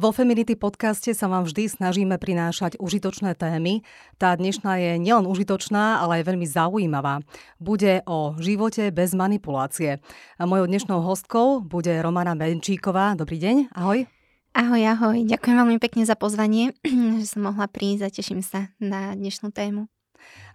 [0.00, 3.84] Vo Feminity podcaste sa vám vždy snažíme prinášať užitočné témy.
[4.16, 7.20] Tá dnešná je nielen užitočná, ale aj veľmi zaujímavá.
[7.60, 10.00] Bude o živote bez manipulácie.
[10.40, 13.12] A mojou dnešnou hostkou bude Romana Benčíková.
[13.12, 14.08] Dobrý deň, ahoj.
[14.56, 15.16] Ahoj, ahoj.
[15.28, 16.72] Ďakujem veľmi pekne za pozvanie,
[17.20, 19.84] že som mohla prísť a teším sa na dnešnú tému.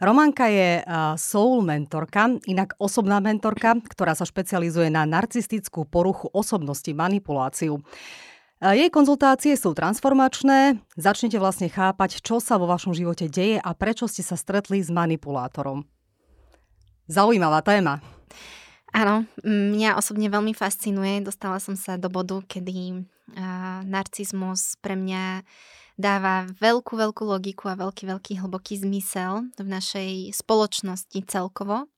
[0.02, 0.82] Romanka je
[1.22, 7.80] soul mentorka, inak osobná mentorka, ktorá sa špecializuje na narcistickú poruchu osobnosti, manipuláciu.
[8.64, 14.08] Jej konzultácie sú transformačné, začnete vlastne chápať, čo sa vo vašom živote deje a prečo
[14.08, 15.84] ste sa stretli s manipulátorom.
[17.12, 18.00] Zaujímavá téma.
[18.96, 21.20] Áno, mňa osobne veľmi fascinuje.
[21.20, 23.04] Dostala som sa do bodu, kedy
[23.36, 25.44] uh, narcizmus pre mňa
[26.00, 31.92] dáva veľkú, veľkú logiku a veľký, veľký hlboký zmysel v našej spoločnosti celkovo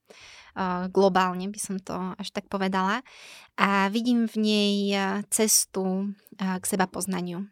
[0.90, 3.06] globálne by som to až tak povedala.
[3.54, 4.74] A vidím v nej
[5.30, 7.46] cestu k seba poznaniu.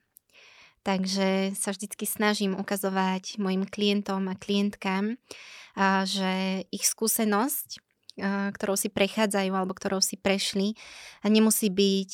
[0.87, 5.19] Takže sa vždycky snažím ukazovať mojim klientom a klientkám,
[6.07, 7.83] že ich skúsenosť,
[8.55, 10.73] ktorou si prechádzajú alebo ktorou si prešli,
[11.27, 12.13] nemusí byť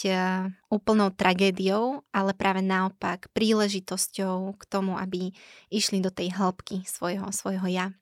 [0.72, 5.30] úplnou tragédiou, ale práve naopak príležitosťou k tomu, aby
[5.70, 7.92] išli do tej hĺbky svojho, svojho ja.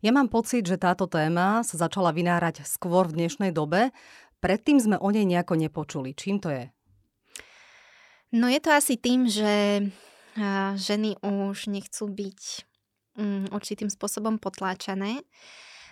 [0.00, 3.90] Ja mám pocit, že táto téma sa začala vynárať skôr v dnešnej dobe.
[4.38, 6.14] Predtým sme o nej nejako nepočuli.
[6.14, 6.70] Čím to je?
[8.30, 9.82] No je to asi tým, že
[10.78, 12.40] ženy už nechcú byť
[13.18, 15.24] mm, určitým spôsobom potláčané.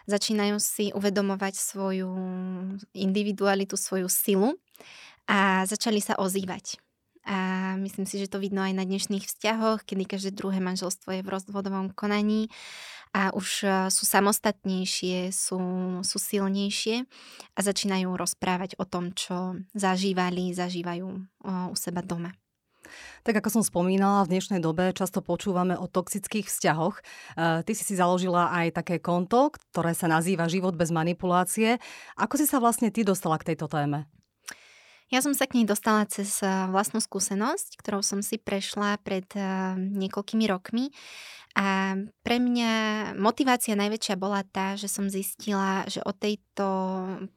[0.06, 2.10] Začínajú si uvedomovať svoju
[2.94, 4.54] individualitu, svoju silu
[5.26, 6.78] a začali sa ozývať.
[7.26, 11.26] A myslím si, že to vidno aj na dnešných vzťahoch, kedy každé druhé manželstvo je
[11.26, 12.46] v rozvodovom konaní
[13.10, 15.58] a už e, sú samostatnejšie, sú,
[16.06, 17.02] sú silnejšie
[17.54, 21.06] a začínajú rozprávať o tom, čo zažívali, zažívajú
[21.46, 22.30] u seba doma.
[23.26, 26.94] Tak ako som spomínala, v dnešnej dobe často počúvame o toxických vzťahoch.
[26.94, 27.02] E,
[27.66, 31.82] ty si si založila aj také konto, ktoré sa nazýva Život bez manipulácie.
[32.14, 34.06] Ako si sa vlastne ty dostala k tejto téme?
[35.06, 39.26] Ja som sa k nej dostala cez eh, vlastnú skúsenosť, ktorou som si prešla pred
[39.38, 40.90] eh, niekoľkými rokmi.
[41.56, 42.72] A pre mňa
[43.16, 46.68] motivácia najväčšia bola tá, že som zistila, že o tejto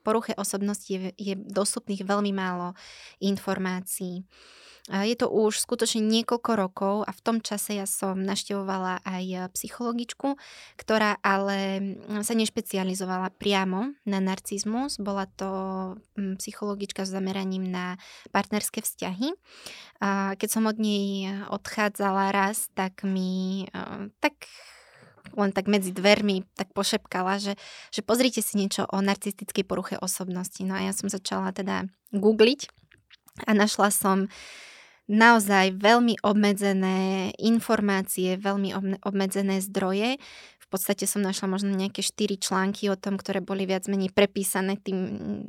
[0.04, 2.76] poruche osobnosti je, je dostupných veľmi málo
[3.24, 4.28] informácií.
[4.90, 9.38] Je to už skutočne niekoľko rokov a v tom čase ja som naštevovala aj e,
[9.54, 10.34] psychologičku,
[10.82, 14.98] ktorá ale mm, sa nešpecializovala priamo na narcizmus.
[14.98, 15.50] Bola to
[16.18, 18.02] mm, psychologička s zameraním na
[18.34, 19.38] partnerské vzťahy.
[20.40, 24.50] Keď som od nej odchádzala raz, tak mi e, tak
[25.38, 27.54] len tak medzi dvermi tak pošepkala, že,
[27.94, 30.66] že pozrite si niečo o narcistickej poruche osobnosti.
[30.66, 32.66] No a ja som začala teda googliť
[33.46, 34.26] a našla som
[35.10, 40.22] naozaj veľmi obmedzené informácie, veľmi obmedzené zdroje.
[40.70, 44.98] Podstate som našla možno nejaké štyri články o tom, ktoré boli viac menej prepísané tým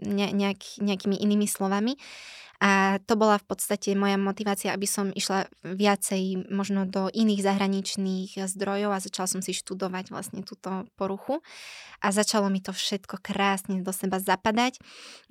[0.01, 2.01] nejak, nejakými inými slovami.
[2.61, 8.37] A to bola v podstate moja motivácia, aby som išla viacej možno do iných zahraničných
[8.37, 11.41] zdrojov a začala som si študovať vlastne túto poruchu.
[12.05, 14.77] A začalo mi to všetko krásne do seba zapadať.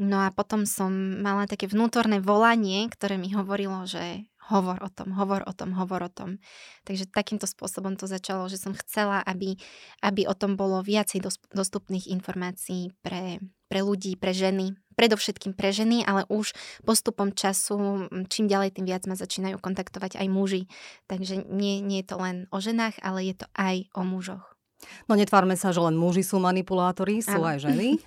[0.02, 5.14] No a potom som mala také vnútorné volanie, ktoré mi hovorilo, že hovor o tom,
[5.14, 6.42] hovor o tom, hovor o tom.
[6.84, 9.56] Takže takýmto spôsobom to začalo, že som chcela, aby,
[10.02, 11.22] aby o tom bolo viacej
[11.54, 13.38] dostupných informácií pre,
[13.70, 16.52] pre ľudí, pre ženy, predovšetkým pre ženy, ale už
[16.84, 20.68] postupom času, čím ďalej, tým viac ma začínajú kontaktovať aj muži.
[21.08, 24.60] Takže nie, nie je to len o ženách, ale je to aj o mužoch.
[25.08, 27.56] No netvárme sa, že len muži sú manipulátori, sú ano.
[27.56, 27.90] aj ženy.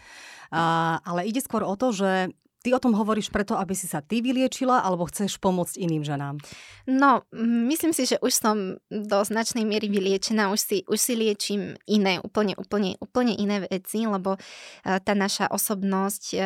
[0.52, 2.28] A, ale ide skôr o to, že
[2.62, 6.38] Ty o tom hovoríš preto, aby si sa ty vyliečila, alebo chceš pomôcť iným ženám?
[6.86, 7.26] No,
[7.66, 8.56] myslím si, že už som
[8.86, 14.06] do značnej miery vyliečená, už si, už si liečím iné, úplne, úplne, úplne iné veci,
[14.06, 16.42] lebo uh, tá naša osobnosť uh,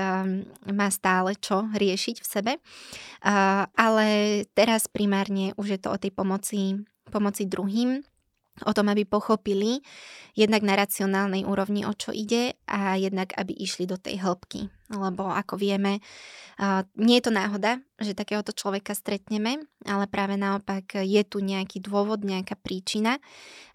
[0.73, 2.53] má stále čo riešiť v sebe.
[3.21, 4.07] Uh, ale
[4.57, 6.81] teraz primárne už je to o tej pomoci,
[7.13, 8.01] pomoci druhým,
[8.65, 9.85] o tom, aby pochopili
[10.33, 14.69] jednak na racionálnej úrovni, o čo ide a jednak, aby išli do tej hĺbky.
[14.87, 15.99] Lebo ako vieme,
[16.95, 22.23] nie je to náhoda, že takéhoto človeka stretneme, ale práve naopak je tu nejaký dôvod,
[22.23, 23.19] nejaká príčina,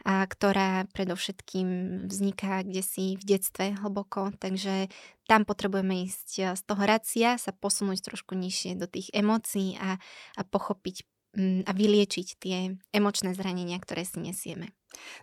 [0.08, 1.68] ktorá predovšetkým
[2.08, 4.88] vzniká kde si v detstve hlboko, takže
[5.28, 10.00] tam potrebujeme ísť z toho racia, sa posunúť trošku nižšie do tých emócií a,
[10.40, 14.76] a pochopiť a vyliečiť tie emočné zranenia, ktoré si nesieme.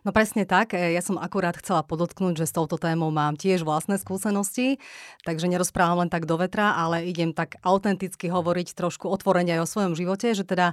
[0.08, 0.72] No presne tak.
[0.72, 4.80] E, ja som akurát chcela podotknúť, že s touto témou mám tiež vlastné skúsenosti,
[5.28, 9.70] takže nerozprávam len tak do vetra, ale idem tak autenticky hovoriť trošku otvorene aj o
[9.70, 10.72] svojom živote, že teda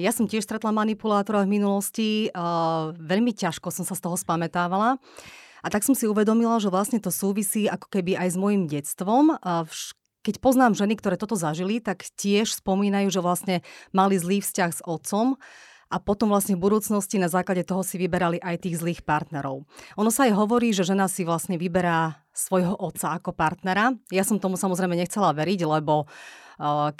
[0.00, 2.32] ja som tiež stretla manipulátora v minulosti,
[2.96, 4.96] veľmi ťažko som sa z toho spametávala.
[5.60, 9.36] A tak som si uvedomila, že vlastne to súvisí ako keby aj s mojim detstvom.
[10.26, 13.56] Keď poznám ženy, ktoré toto zažili, tak tiež spomínajú, že vlastne
[13.94, 15.38] mali zlý vzťah s otcom
[15.88, 19.64] a potom vlastne v budúcnosti na základe toho si vyberali aj tých zlých partnerov.
[19.96, 23.96] Ono sa aj hovorí, že žena si vlastne vyberá svojho otca ako partnera.
[24.12, 26.92] Ja som tomu samozrejme nechcela veriť, lebo uh,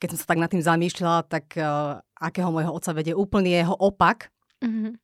[0.00, 3.76] keď som sa tak nad tým zamýšľala, tak uh, akého môjho otca vedie úplný jeho
[3.76, 4.32] opak.
[4.64, 5.03] Mm-hmm.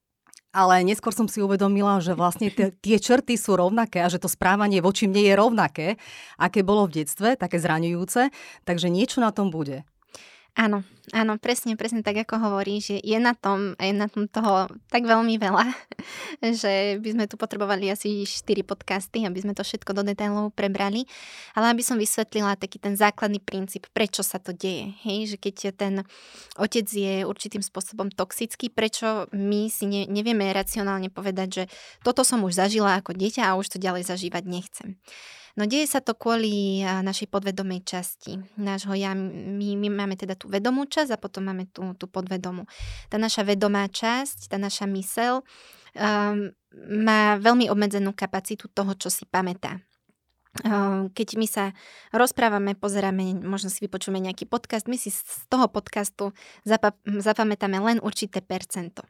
[0.50, 4.26] Ale neskôr som si uvedomila, že vlastne t- tie črty sú rovnaké a že to
[4.26, 5.88] správanie voči mne je rovnaké,
[6.42, 8.34] aké bolo v detstve, také zraňujúce,
[8.66, 9.86] takže niečo na tom bude.
[10.58, 10.82] Áno,
[11.14, 15.38] áno, presne, presne tak, ako hovoríš, je na tom, je na tom toho tak veľmi
[15.38, 15.62] veľa,
[16.60, 21.06] že by sme tu potrebovali asi 4 podcasty, aby sme to všetko do detailov prebrali.
[21.54, 24.90] Ale aby som vysvetlila taký ten základný princíp, prečo sa to deje.
[25.06, 25.94] Hej, že keď ten
[26.58, 31.64] otec je určitým spôsobom toxický, prečo my si ne, nevieme racionálne povedať, že
[32.02, 34.98] toto som už zažila ako dieťa a už to ďalej zažívať nechcem.
[35.58, 39.14] No deje sa to kvôli našej podvedomej časti nášho ja.
[39.14, 42.70] My, my máme teda tú vedomú časť a potom máme tú, tú podvedomú.
[43.10, 45.42] Tá naša vedomá časť, tá naša mysel
[45.96, 46.54] um,
[46.90, 49.82] má veľmi obmedzenú kapacitu toho, čo si pamätá.
[50.66, 51.64] Um, keď my sa
[52.10, 56.34] rozprávame, pozeráme, možno si vypočujeme nejaký podcast, my si z toho podcastu
[56.66, 59.06] zapa- zapamätáme len určité percento.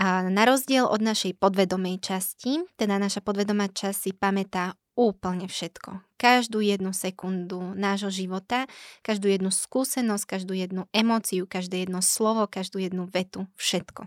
[0.00, 6.02] A na rozdiel od našej podvedomej časti, teda naša podvedomá časť si pamätá úplne všetko.
[6.14, 8.70] Každú jednu sekundu nášho života,
[9.02, 14.06] každú jednu skúsenosť, každú jednu emóciu, každé jedno slovo, každú jednu vetu, všetko.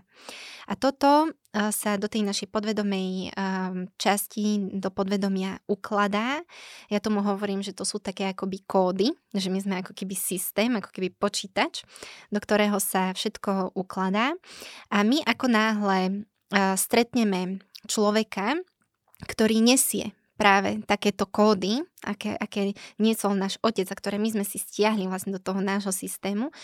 [0.66, 3.36] A toto sa do tej našej podvedomej
[4.00, 6.42] časti, do podvedomia ukladá.
[6.88, 10.72] Ja tomu hovorím, že to sú také akoby kódy, že my sme ako keby systém,
[10.74, 11.84] ako keby počítač,
[12.32, 14.34] do ktorého sa všetko ukladá.
[14.90, 16.26] A my ako náhle
[16.74, 18.58] stretneme človeka,
[19.22, 24.62] ktorý nesie práve takéto kódy, aké, aké niesol náš otec a ktoré my sme si
[24.62, 26.54] stiahli vlastne do toho nášho systému,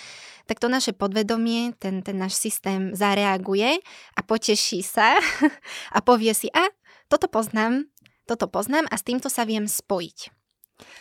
[0.47, 3.83] tak to naše podvedomie, ten, ten náš systém zareaguje
[4.15, 5.19] a poteší sa
[5.97, 6.71] a povie si, a
[7.11, 7.91] toto poznám,
[8.31, 10.31] toto poznám a s týmto sa viem spojiť.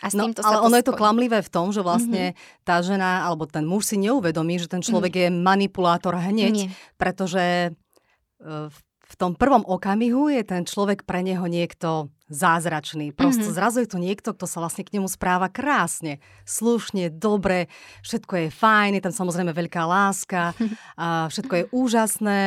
[0.02, 0.80] A s no, ale sa ono spojí.
[0.82, 2.62] je to klamlivé v tom, že vlastne mm-hmm.
[2.66, 5.20] tá žena alebo ten muž si neuvedomí, že ten človek mm.
[5.20, 6.70] je manipulátor hneď, Nie.
[6.94, 8.70] pretože e,
[9.04, 13.14] v tom prvom okamihu je ten človek pre neho niekto zázračný.
[13.14, 13.58] Prosto mm-hmm.
[13.58, 17.70] zrazu je to niekto, kto sa vlastne k nemu správa krásne, slušne, dobre,
[18.02, 20.52] všetko je fajn, je tam samozrejme veľká láska,
[21.00, 22.40] a všetko je úžasné,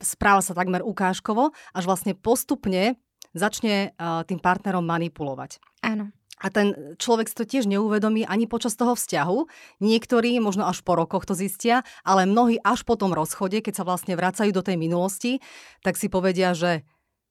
[0.00, 2.96] správa sa takmer ukážkovo, až vlastne postupne
[3.36, 3.94] začne
[4.26, 5.62] tým partnerom manipulovať.
[5.86, 6.10] Áno.
[6.40, 9.38] A ten človek si to tiež neuvedomí ani počas toho vzťahu.
[9.84, 13.84] Niektorí možno až po rokoch to zistia, ale mnohí až po tom rozchode, keď sa
[13.84, 15.44] vlastne vracajú do tej minulosti,
[15.84, 16.88] tak si povedia, že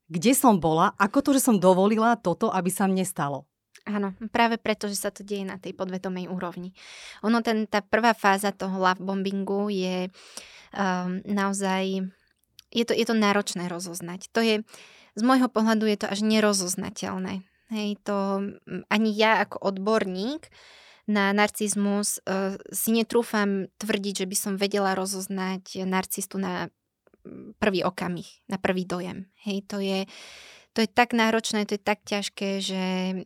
[0.09, 3.45] kde som bola, ako to, že som dovolila toto, aby sa mne stalo.
[3.87, 6.75] Áno, práve preto, že sa to deje na tej podvedomej úrovni.
[7.25, 10.09] Ono, ten, tá prvá fáza toho love bombingu je
[10.75, 12.05] um, naozaj,
[12.69, 14.29] je to, je to náročné rozoznať.
[14.35, 14.61] To je,
[15.17, 17.45] z môjho pohľadu je to až nerozoznateľné.
[17.69, 18.49] Hej, to
[18.89, 20.49] ani ja ako odborník
[21.05, 26.73] na narcizmus uh, si netrúfam tvrdiť, že by som vedela rozoznať narcistu na
[27.59, 29.27] prvý okamih, na prvý dojem.
[29.43, 30.07] Hej, to je,
[30.73, 32.83] to je tak náročné, to je tak ťažké, že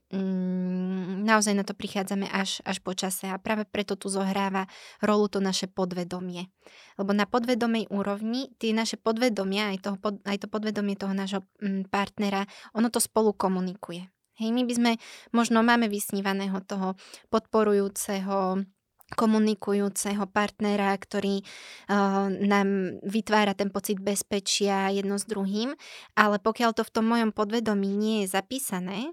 [0.09, 4.65] mm, naozaj na to prichádzame až, až po čase a práve preto tu zohráva
[5.03, 6.49] rolu to naše podvedomie.
[6.97, 11.91] Lebo na podvedomej úrovni tie naše podvedomia, aj, toho, aj to podvedomie toho nášho mm,
[11.93, 14.07] partnera, ono to spolu komunikuje.
[14.41, 14.91] Hej, my by sme
[15.29, 16.97] možno máme vysnívaného toho
[17.29, 18.65] podporujúceho
[19.13, 25.73] komunikujúceho partnera, ktorý uh, nám vytvára ten pocit bezpečia jedno s druhým,
[26.17, 29.09] ale pokiaľ to v tom mojom podvedomí nie je zapísané,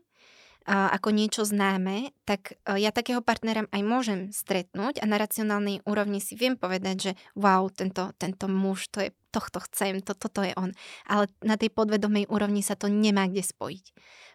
[0.67, 5.81] uh, ako niečo známe, tak uh, ja takého partnera aj môžem stretnúť a na racionálnej
[5.89, 10.45] úrovni si viem povedať, že wow, tento, tento muž, to je, tohto chcem, to, toto
[10.45, 10.75] je on.
[11.09, 13.85] Ale na tej podvedomej úrovni sa to nemá kde spojiť.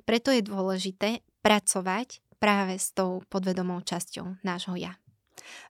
[0.06, 4.94] Preto je dôležité pracovať práve s tou podvedomou časťou nášho ja.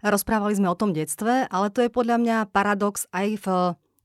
[0.05, 3.45] Rozprávali sme o tom detstve, ale to je podľa mňa paradox aj v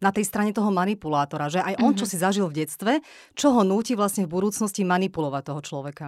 [0.00, 2.00] na tej strane toho manipulátora, že aj on, mm-hmm.
[2.00, 2.92] čo si zažil v detstve,
[3.36, 6.06] čo ho núti vlastne v budúcnosti manipulovať toho človeka.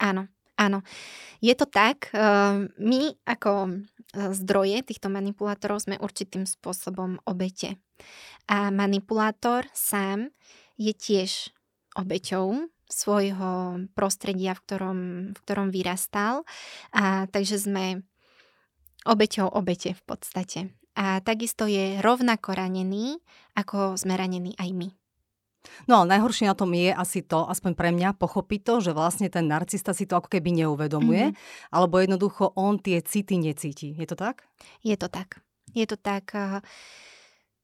[0.00, 0.80] Áno, áno.
[1.44, 2.08] Je to tak.
[2.16, 3.70] Ehm, my ako e,
[4.32, 7.76] zdroje týchto manipulátorov sme určitým spôsobom obete.
[8.48, 10.32] A manipulátor sám
[10.80, 11.52] je tiež
[12.00, 14.98] obeťou svojho prostredia, v ktorom,
[15.36, 16.48] v ktorom vyrastal.
[16.96, 18.08] A takže sme
[19.08, 20.60] obeťou obete v podstate.
[20.98, 23.16] A takisto je rovnako ranený,
[23.56, 24.88] ako sme ranení aj my.
[25.86, 29.28] No ale najhoršie na tom je asi to, aspoň pre mňa, pochopiť to, že vlastne
[29.30, 31.70] ten narcista si to ako keby neuvedomuje, mm-hmm.
[31.74, 33.94] alebo jednoducho on tie city necíti.
[33.94, 34.46] Je to tak?
[34.82, 35.42] Je to tak.
[35.74, 36.32] Je to tak.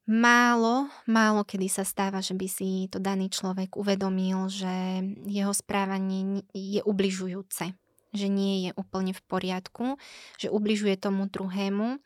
[0.04, 6.44] Málo, málo kedy sa stáva, že by si to daný človek uvedomil, že jeho správanie
[6.52, 7.72] je ubližujúce,
[8.14, 9.98] že nie je úplne v poriadku,
[10.40, 11.98] že ubližuje tomu druhému.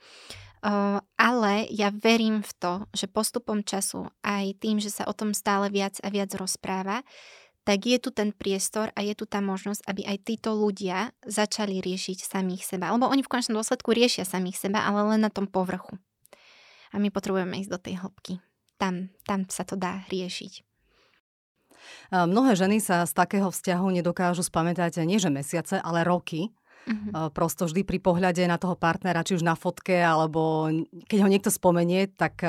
[1.15, 5.71] Ale ja verím v to, že postupom času, aj tým, že sa o tom stále
[5.71, 7.07] viac a viac rozpráva,
[7.63, 11.85] tak je tu ten priestor a je tu tá možnosť, aby aj títo ľudia začali
[11.85, 12.91] riešiť samých seba.
[12.91, 16.01] Lebo oni v konečnom dôsledku riešia samých seba, ale len na tom povrchu
[16.93, 18.35] a my potrebujeme ísť do tej hĺbky.
[18.81, 20.65] Tam, tam sa to dá riešiť.
[22.11, 26.51] Mnohé ženy sa z takého vzťahu nedokážu spamätať nie že mesiace, ale roky.
[26.89, 27.29] Uh-huh.
[27.35, 30.73] Prosto vždy pri pohľade na toho partnera, či už na fotke, alebo
[31.05, 32.41] keď ho niekto spomenie, tak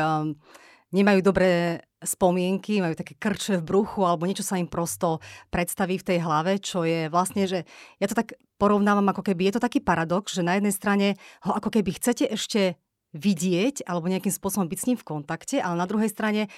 [0.95, 5.19] nemajú dobré spomienky, majú také krče v bruchu, alebo niečo sa im prosto
[5.51, 7.67] predstaví v tej hlave, čo je vlastne, že
[7.99, 11.07] ja to tak porovnávam ako keby, je to taký paradox, že na jednej strane
[11.43, 15.81] ho ako keby chcete ešte vidieť alebo nejakým spôsobom byť s ním v kontakte, ale
[15.81, 16.49] na druhej strane e,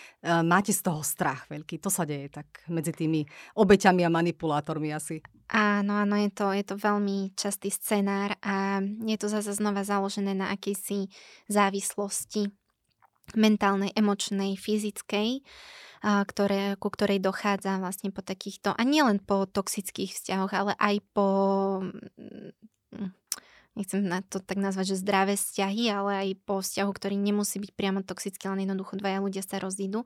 [0.44, 1.80] máte z toho strach veľký.
[1.80, 3.24] To sa deje tak medzi tými
[3.56, 5.24] obeťami a manipulátormi asi.
[5.52, 10.36] Áno, áno, je to, je to veľmi častý scenár a je to zase znova založené
[10.36, 11.08] na akejsi
[11.48, 12.52] závislosti
[13.36, 15.44] mentálnej, emočnej, fyzickej,
[16.02, 21.28] ktoré, ku ktorej dochádza vlastne po takýchto, a nielen po toxických vzťahoch, ale aj po
[23.72, 27.72] nechcem na to tak nazvať, že zdravé vzťahy, ale aj po vzťahu, ktorý nemusí byť
[27.72, 30.04] priamo toxický, len jednoducho dvaja ľudia sa rozídu,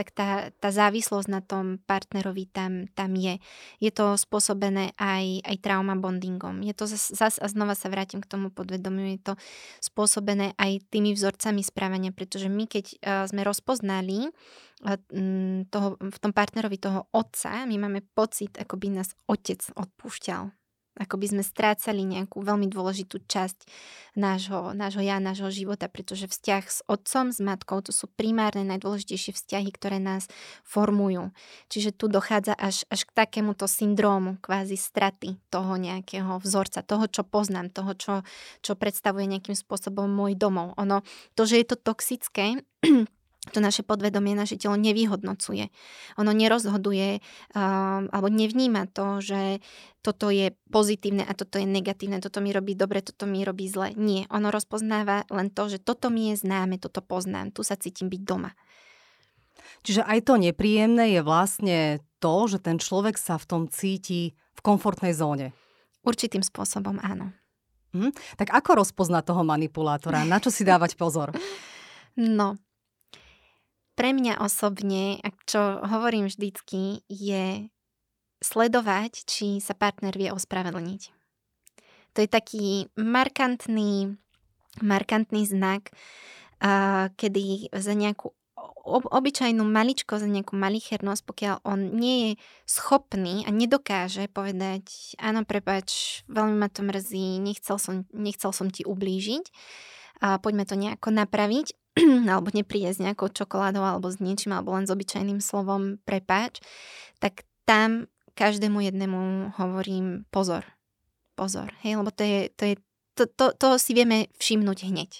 [0.00, 3.36] tak tá, tá závislosť na tom partnerovi tam, tam je.
[3.84, 6.64] Je to spôsobené aj, aj trauma bondingom.
[6.64, 9.34] Je to zase zas, a znova sa vrátim k tomu podvedomiu, je to
[9.84, 14.96] spôsobené aj tými vzorcami správania, pretože my keď uh, sme rozpoznali uh,
[15.68, 20.61] toho, v tom partnerovi toho otca, my máme pocit, ako by nás otec odpúšťal
[20.92, 23.64] ako by sme strácali nejakú veľmi dôležitú časť
[24.12, 29.32] nášho, nášho ja, nášho života, pretože vzťah s otcom, s matkou, to sú primárne najdôležitejšie
[29.32, 30.28] vzťahy, ktoré nás
[30.68, 31.32] formujú.
[31.72, 37.24] Čiže tu dochádza až, až k takémuto syndrómu, kvázi straty toho nejakého vzorca, toho, čo
[37.24, 38.14] poznám, toho, čo,
[38.60, 40.76] čo predstavuje nejakým spôsobom môj domov.
[40.76, 41.00] Ono,
[41.32, 42.60] to, že je to toxické,
[43.50, 45.74] to naše podvedomie, naše telo nevyhodnocuje.
[46.14, 49.58] Ono nerozhoduje uh, alebo nevníma to, že
[49.98, 53.98] toto je pozitívne a toto je negatívne, toto mi robí dobre, toto mi robí zle.
[53.98, 58.06] Nie, ono rozpoznáva len to, že toto mi je známe, toto poznám, tu sa cítim
[58.06, 58.54] byť doma.
[59.82, 61.78] Čiže aj to nepríjemné je vlastne
[62.22, 65.50] to, že ten človek sa v tom cíti v komfortnej zóne.
[66.06, 67.34] Určitým spôsobom áno.
[67.90, 68.14] Hm?
[68.38, 70.22] Tak ako rozpoznať toho manipulátora?
[70.22, 71.34] Na čo si dávať pozor?
[72.14, 72.56] No,
[74.02, 77.70] pre mňa osobne, čo hovorím vždycky, je
[78.42, 81.02] sledovať, či sa partner vie ospravedlniť.
[82.10, 84.18] To je taký markantný,
[84.82, 85.94] markantný znak,
[87.14, 88.34] kedy za nejakú
[88.90, 92.30] obyčajnú maličko, za nejakú malichernosť, pokiaľ on nie je
[92.66, 98.82] schopný a nedokáže povedať, áno, prepač, veľmi ma to mrzí, nechcel som, nechcel som ti
[98.82, 99.46] ublížiť,
[100.42, 101.78] poďme to nejako napraviť,
[102.32, 106.60] alebo nepríde s nejakou čokoládou alebo s niečím, alebo len s obyčajným slovom prepáč,
[107.20, 110.64] tak tam každému jednému hovorím pozor.
[111.36, 111.72] Pozor.
[111.84, 112.74] Hej, lebo to je, to je
[113.12, 115.10] to, to, to si vieme všimnúť hneď.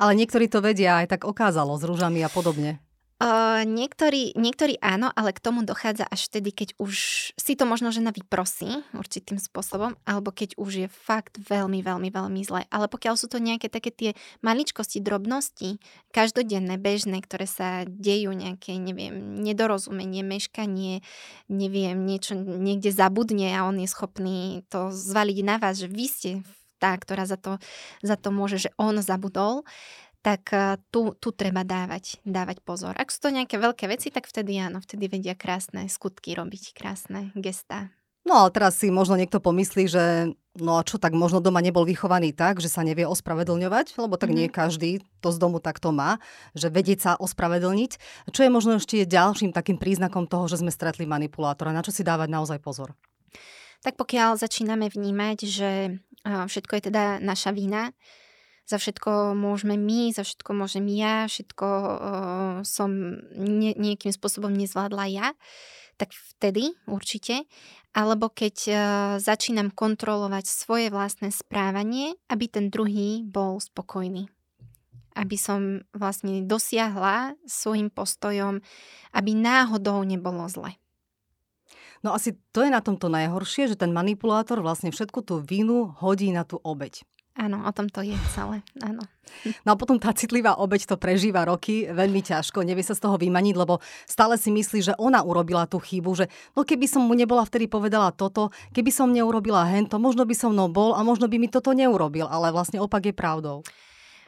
[0.00, 2.80] Ale niektorí to vedia aj tak okázalo s rúžami a podobne.
[3.62, 6.94] Niektorí, niektorí áno, ale k tomu dochádza až vtedy, keď už
[7.38, 12.42] si to možno žena vyprosí určitým spôsobom, alebo keď už je fakt veľmi, veľmi, veľmi
[12.42, 12.66] zle.
[12.66, 14.10] Ale pokiaľ sú to nejaké také tie
[14.42, 15.78] maličkosti, drobnosti,
[16.10, 21.06] každodenné, bežné, ktoré sa dejú, nejaké, neviem, nedorozumenie, meškanie,
[21.46, 26.30] neviem, niečo niekde zabudne a on je schopný to zvaliť na vás, že vy ste
[26.82, 27.62] tá, ktorá za to,
[28.02, 29.62] za to môže, že on zabudol,
[30.22, 32.94] tak eh, tu, tu treba dávať, dávať pozor.
[32.94, 37.34] Ak sú to nejaké veľké veci, tak vtedy áno, vtedy vedia krásne skutky robiť, krásne
[37.34, 37.90] gestá.
[38.22, 41.82] No ale teraz si možno niekto pomyslí, že no a čo, tak možno doma nebol
[41.82, 44.46] vychovaný tak, že sa nevie ospravedlňovať, lebo tak mm-hmm.
[44.46, 46.22] nie každý to z domu takto má,
[46.54, 47.98] že vedieť sa ospravedlniť.
[48.30, 51.74] Čo je možno ešte ďalším takým príznakom toho, že sme stretli manipulátora?
[51.74, 52.94] Na čo si dávať naozaj pozor?
[53.82, 57.90] Tak pokiaľ začíname vnímať, že eh, všetko je teda naša vina,
[58.66, 62.90] za všetko môžeme my, za všetko môžem ja, všetko uh, som
[63.34, 65.28] nie, nejakým spôsobom nezvládla ja,
[65.98, 67.44] tak vtedy určite.
[67.92, 68.76] Alebo keď uh,
[69.20, 74.30] začínam kontrolovať svoje vlastné správanie, aby ten druhý bol spokojný.
[75.12, 78.64] Aby som vlastne dosiahla svojim postojom,
[79.12, 80.72] aby náhodou nebolo zle.
[82.02, 86.34] No asi to je na tomto najhoršie, že ten manipulátor vlastne všetku tú vinu hodí
[86.34, 87.06] na tú obeď.
[87.32, 89.08] Áno, o tom to je celé, áno.
[89.64, 93.16] No a potom tá citlivá obeď to prežíva roky veľmi ťažko, nevie sa z toho
[93.16, 97.16] vymaniť, lebo stále si myslí, že ona urobila tú chybu, že no keby som mu
[97.16, 101.24] nebola vtedy povedala toto, keby som neurobila hento, možno by som mnou bol a možno
[101.24, 103.64] by mi toto neurobil, ale vlastne opak je pravdou.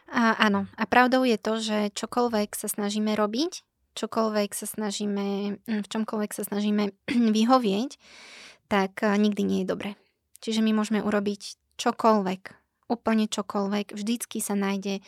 [0.09, 3.61] A, áno, a pravdou je to, že čokoľvek sa snažíme robiť,
[4.01, 5.27] čokoľvek sa snažíme,
[5.61, 6.97] v čomkoľvek sa snažíme
[7.37, 8.01] vyhovieť,
[8.73, 9.91] tak nikdy nie je dobre.
[10.41, 15.01] Čiže my môžeme urobiť čokoľvek, úplne čokoľvek, vždycky sa nájde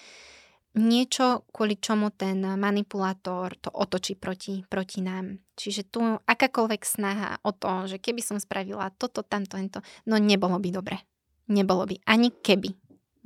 [0.76, 5.40] niečo, kvôli čomu ten manipulátor to otočí proti, proti nám.
[5.56, 10.60] Čiže tu akákoľvek snaha o to, že keby som spravila toto, tamto, to, no nebolo
[10.60, 10.96] by dobre.
[11.48, 11.96] Nebolo by.
[12.04, 12.76] Ani keby.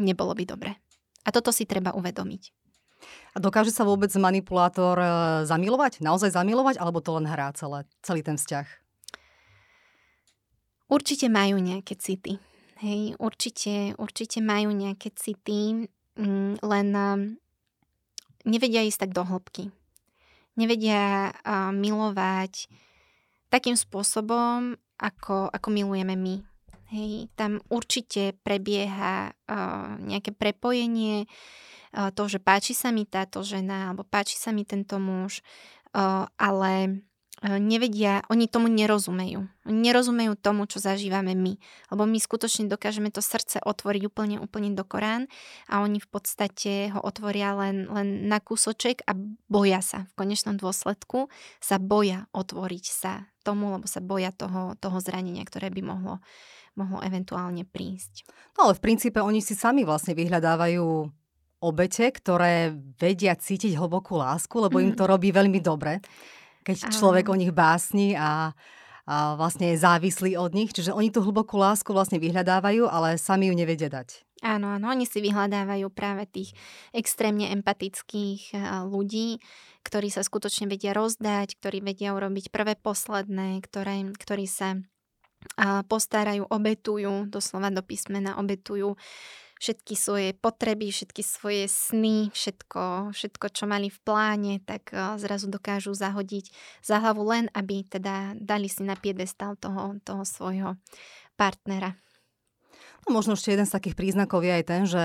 [0.00, 0.70] Nebolo by dobre.
[1.26, 2.42] A toto si treba uvedomiť.
[3.34, 5.06] A dokáže sa vôbec manipulátor e,
[5.48, 6.04] zamilovať?
[6.04, 6.76] Naozaj zamilovať?
[6.76, 8.66] Alebo to len hrá celé, celý ten vzťah?
[10.90, 12.42] Určite majú nejaké city.
[12.80, 15.84] Hej, určite, určite majú nejaké city,
[16.16, 17.20] mm, len um,
[18.48, 19.68] nevedia ísť tak do hĺbky.
[20.56, 21.32] Nevedia
[21.72, 22.68] milovať
[23.52, 26.36] takým spôsobom, ako, ako milujeme my.
[26.90, 29.32] Hej, tam určite prebieha
[30.00, 34.96] nejaké prepojenie, uh, to, že páči sa mi táto žena, alebo páči sa mi tento
[35.02, 35.42] muž,
[36.38, 37.02] ale
[37.40, 39.48] nevedia, oni tomu nerozumejú.
[39.64, 41.56] Nerozumejú tomu, čo zažívame my.
[41.88, 45.24] Lebo my skutočne dokážeme to srdce otvoriť úplne, úplne do Korán
[45.64, 49.16] a oni v podstate ho otvoria len, len na kúsoček a
[49.48, 50.04] boja sa.
[50.12, 51.32] V konečnom dôsledku
[51.64, 56.20] sa boja otvoriť sa tomu, lebo sa boja toho, toho zranenia, ktoré by mohlo,
[56.76, 58.28] mohlo eventuálne prísť.
[58.60, 60.84] No ale v princípe oni si sami vlastne vyhľadávajú
[61.60, 66.04] obete, ktoré vedia cítiť hlbokú lásku, lebo im to robí veľmi dobre
[66.74, 68.54] keď človek o nich básni a,
[69.06, 70.70] a vlastne je závislý od nich.
[70.70, 74.26] Čiže oni tú hlbokú lásku vlastne vyhľadávajú, ale sami ju nevedia dať.
[74.40, 76.56] Áno, áno, oni si vyhľadávajú práve tých
[76.96, 78.56] extrémne empatických
[78.88, 79.36] ľudí,
[79.84, 84.80] ktorí sa skutočne vedia rozdať, ktorí vedia urobiť prvé posledné, ktoré, ktorí sa
[85.88, 88.96] postarajú, obetujú, doslova do písmena obetujú
[89.60, 95.52] všetky svoje potreby, všetky svoje sny, všetko, všetko, čo mali v pláne, tak eh, zrazu
[95.52, 96.48] dokážu zahodiť
[96.80, 100.80] za hlavu len, aby teda dali si na piedestal toho, toho svojho
[101.36, 102.00] partnera.
[103.04, 105.04] No, možno ešte jeden z takých príznakov je aj ten, že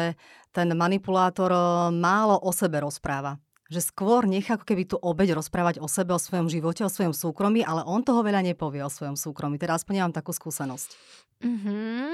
[0.55, 3.37] ten manipulátor eh, málo o sebe rozpráva.
[3.65, 7.17] Že skôr nechá ako keby tú obeď rozprávať o sebe, o svojom živote, o svojom
[7.17, 9.57] súkromí, ale on toho veľa nepovie o svojom súkromí.
[9.57, 10.93] Teda aspoň ja mám takú skúsenosť.
[11.41, 12.13] Mm-hmm.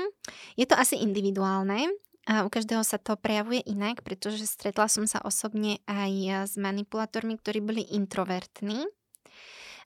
[0.55, 1.91] Je to asi individuálne.
[2.31, 7.35] A u každého sa to prejavuje inak, pretože stretla som sa osobne aj s manipulátormi,
[7.35, 8.87] ktorí boli introvertní.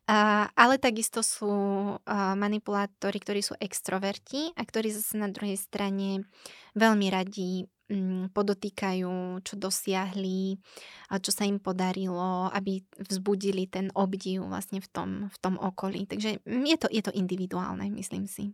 [0.06, 6.30] A, ale takisto sú a, manipulátori, ktorí sú extroverti a ktorí zase na druhej strane
[6.78, 10.62] veľmi radi m, mm, podotýkajú, čo dosiahli,
[11.10, 16.06] a čo sa im podarilo, aby vzbudili ten obdiv vlastne v tom, v tom okolí.
[16.06, 18.54] Takže je to, je to individuálne, myslím si.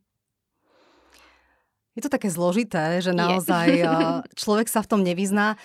[1.91, 3.67] Je to také zložité, že naozaj.
[3.84, 5.60] Eh, človek sa v tom nevyzná.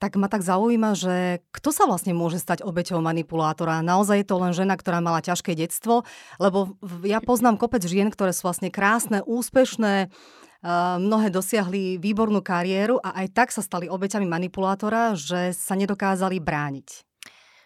[0.00, 3.84] Tak ma tak zaujíma, že kto sa vlastne môže stať obeťou manipulátora?
[3.84, 6.08] Naozaj je to len žena, ktorá mala ťažké detstvo?
[6.40, 12.98] Lebo ja poznám kopec žien, ktoré sú vlastne krásne, úspešné, eh, mnohé dosiahli výbornú kariéru
[12.98, 17.06] a aj tak sa stali obeťami manipulátora, že sa nedokázali brániť.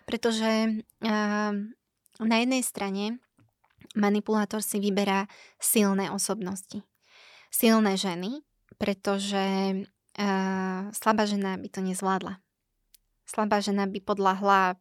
[0.05, 1.53] Pretože uh,
[2.21, 3.25] na jednej strane
[3.97, 5.25] manipulátor si vyberá
[5.57, 6.85] silné osobnosti
[7.55, 8.43] silné ženy,
[8.83, 9.45] pretože
[9.87, 12.43] uh, slabá žena by to nezvládla.
[13.23, 14.75] Slabá žena by podľahla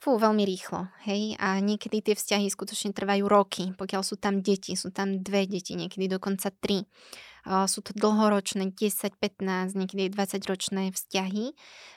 [0.00, 4.72] fú, veľmi rýchlo, hej, a niekedy tie vzťahy skutočne trvajú roky, pokiaľ sú tam deti,
[4.72, 6.88] sú tam dve deti, niekedy dokonca tri.
[7.44, 11.52] Uh, sú to dlhoročné, 10, 15, niekedy 20 ročné vzťahy.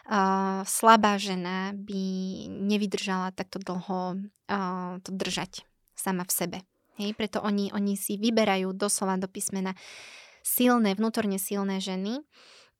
[0.09, 2.03] Uh, slabá žena by
[2.49, 5.63] nevydržala takto dlho uh, to držať
[5.95, 6.57] sama v sebe.
[7.01, 9.73] Hej, preto oni, oni si vyberajú doslova do písmena
[10.45, 12.21] silné, vnútorne silné ženy,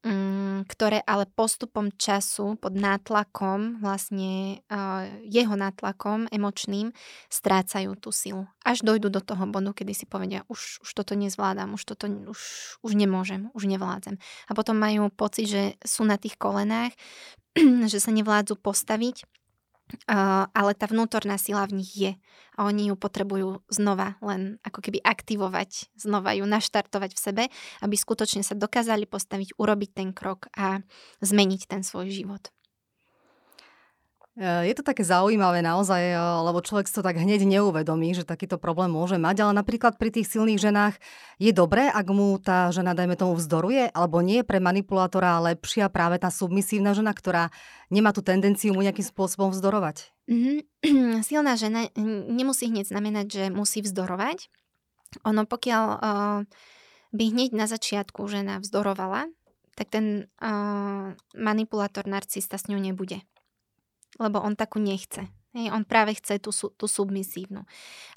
[0.05, 4.61] mm, ktoré ale postupom času pod nátlakom, vlastne
[5.25, 6.91] jeho nátlakom emočným,
[7.31, 8.45] strácajú tú silu.
[8.61, 12.39] Až dojdu do toho bodu, kedy si povedia, už, už toto nezvládam, už toto už,
[12.83, 14.19] už nemôžem, už nevládzem.
[14.19, 16.93] A potom majú pocit, že sú na tých kolenách,
[17.91, 19.25] že sa nevládzu postaviť
[20.53, 22.11] ale tá vnútorná sila v nich je
[22.53, 27.43] a oni ju potrebujú znova len ako keby aktivovať, znova ju naštartovať v sebe,
[27.81, 30.81] aby skutočne sa dokázali postaviť, urobiť ten krok a
[31.21, 32.53] zmeniť ten svoj život.
[34.33, 38.25] E, je to také zaujímavé naozaj, e, lebo človek si to tak hneď neuvedomí, že
[38.25, 40.97] takýto problém môže mať, ale napríklad pri tých silných ženách
[41.37, 45.85] je dobré, ak mu tá žena, dajme tomu, vzdoruje, alebo nie je pre manipulátora lepšia
[45.93, 47.53] práve tá submisívna žena, ktorá
[47.93, 50.09] nemá tú tendenciu mu nejakým spôsobom vzdorovať?
[50.25, 51.21] Mm-hmm.
[51.29, 51.85] Silná žena
[52.33, 54.49] nemusí hneď znamenať, že musí vzdorovať.
[55.29, 56.41] Ono pokiaľ uh,
[57.13, 59.29] by hneď na začiatku žena vzdorovala,
[59.77, 63.21] tak ten uh, manipulátor narcista s ňou nebude
[64.19, 65.29] lebo on takú nechce.
[65.53, 67.61] Hej, on práve chce tú, tú submisívnu.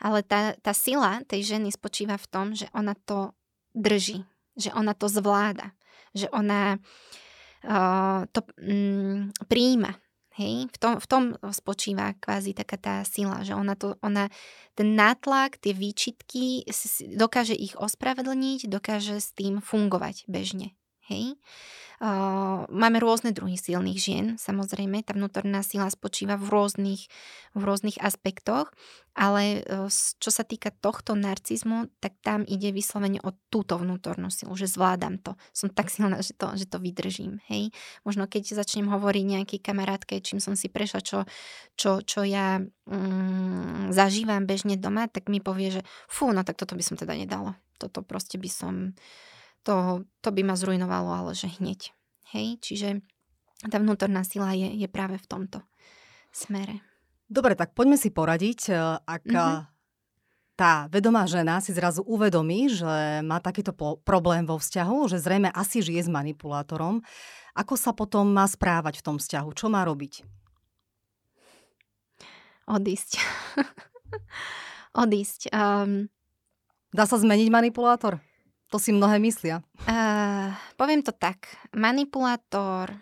[0.01, 3.37] Ale tá, tá sila tej ženy spočíva v tom, že ona to
[3.77, 4.25] drží,
[4.57, 5.77] že ona to zvláda,
[6.17, 6.81] že ona
[7.61, 10.01] uh, to um, príjima.
[10.37, 14.29] Hej, v tom, v tom spočíva kvázi taká tá sila, že ona, to, ona
[14.77, 16.69] ten nátlak, tie výčitky,
[17.17, 20.77] dokáže ich ospravedlniť, dokáže s tým fungovať bežne.
[21.07, 21.39] Hej.
[21.97, 27.09] Uh, máme rôzne druhy silných žien, samozrejme, tá vnútorná sila spočíva v rôznych,
[27.57, 28.69] v rôznych aspektoch,
[29.17, 29.89] ale uh,
[30.21, 35.17] čo sa týka tohto narcizmu, tak tam ide vyslovene o túto vnútornú silu, že zvládam
[35.25, 37.41] to, som tak silná, že to, že to vydržím.
[37.49, 37.73] Hej.
[38.05, 41.25] Možno keď začnem hovoriť nejakej kamarátke, čím som si prešla, čo,
[41.81, 46.77] čo, čo ja mm, zažívam bežne doma, tak mi povie, že fú, no tak toto
[46.77, 47.57] by som teda nedala.
[47.81, 48.93] Toto proste by som
[49.67, 51.91] to, to by ma zrujnovalo, ale že hneď.
[52.31, 52.89] Hej, čiže
[53.67, 55.59] tá vnútorná sila je, je práve v tomto
[56.31, 56.87] smere.
[57.27, 59.59] Dobre, tak poďme si poradiť, e, ak mm-hmm.
[60.55, 65.51] tá vedomá žena si zrazu uvedomí, že má takýto po- problém vo vzťahu, že zrejme
[65.51, 67.03] asi žije s manipulátorom,
[67.59, 69.49] ako sa potom má správať v tom vzťahu?
[69.57, 70.23] Čo má robiť?
[72.71, 73.19] Odísť.
[75.03, 75.51] Odísť.
[75.51, 76.07] Um...
[76.95, 78.23] Dá sa zmeniť manipulátor?
[78.75, 79.63] To si mnohé myslia.
[79.87, 81.47] Uh, poviem to tak.
[81.71, 82.99] Manipulátor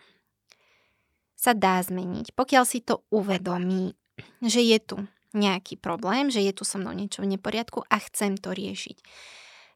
[1.33, 3.97] sa dá zmeniť, pokiaľ si to uvedomí,
[4.45, 4.97] že je tu
[5.35, 8.97] nejaký problém, že je tu so mnou niečo v neporiadku a chcem to riešiť.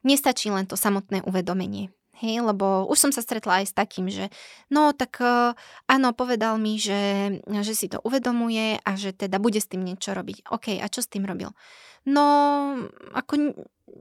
[0.06, 1.90] Nestačí len to samotné uvedomenie.
[2.18, 4.26] Hej, lebo už som sa stretla aj s takým, že
[4.74, 5.54] no tak uh,
[5.86, 10.18] áno, povedal mi, že, že si to uvedomuje a že teda bude s tým niečo
[10.18, 10.50] robiť.
[10.50, 11.54] OK, a čo s tým robil?
[12.10, 12.26] No,
[13.14, 13.54] ako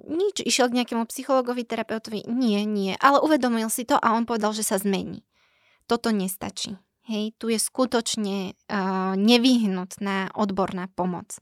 [0.07, 4.51] nič, išiel k nejakému psychologovi, terapeutovi, nie, nie, ale uvedomil si to a on povedal,
[4.51, 5.23] že sa zmení.
[5.87, 6.75] Toto nestačí.
[7.07, 11.39] Hej, tu je skutočne uh, nevyhnutná odborná pomoc.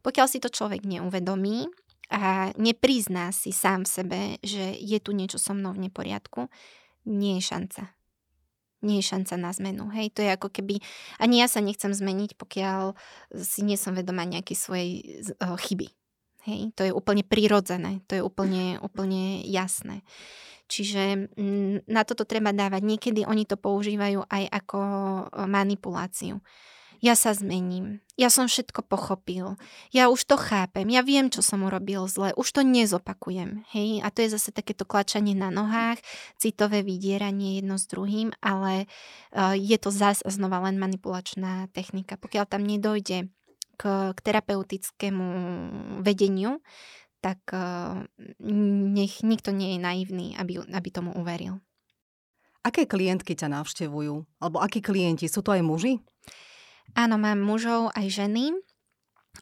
[0.00, 1.68] Pokiaľ si to človek neuvedomí,
[2.12, 6.52] a neprizná si sám sebe, že je tu niečo so mnou v neporiadku,
[7.08, 7.82] nie je šanca.
[8.84, 9.88] Nie je šanca na zmenu.
[9.96, 10.84] Hej, to je ako keby...
[11.16, 12.92] Ani ja sa nechcem zmeniť, pokiaľ
[13.40, 14.90] si nie som vedomá nejakej svojej
[15.40, 15.88] uh, chyby.
[16.44, 20.04] Hej, to je úplne prirodzené, to je úplne, úplne jasné.
[20.68, 22.84] Čiže mm, na toto treba dávať.
[22.84, 24.78] Niekedy oni to používajú aj ako
[25.48, 26.40] manipuláciu
[27.04, 29.60] ja sa zmením, ja som všetko pochopil,
[29.92, 33.60] ja už to chápem, ja viem, čo som urobil zle, už to nezopakujem.
[33.76, 34.00] Hej?
[34.00, 36.00] A to je zase takéto klačanie na nohách,
[36.40, 38.88] citové vydieranie jedno s druhým, ale
[39.36, 42.16] uh, je to zás znova len manipulačná technika.
[42.16, 43.28] Pokiaľ tam nedojde
[43.74, 45.26] k, k terapeutickému
[46.00, 46.62] vedeniu,
[47.24, 48.04] tak uh,
[48.92, 51.60] nech nikto nie je naivný, aby, aby tomu uveril.
[52.64, 54.40] Aké klientky ťa navštevujú?
[54.40, 55.28] Alebo akí klienti?
[55.28, 56.00] Sú to aj muži?
[56.96, 58.52] Áno, mám mužov aj ženy.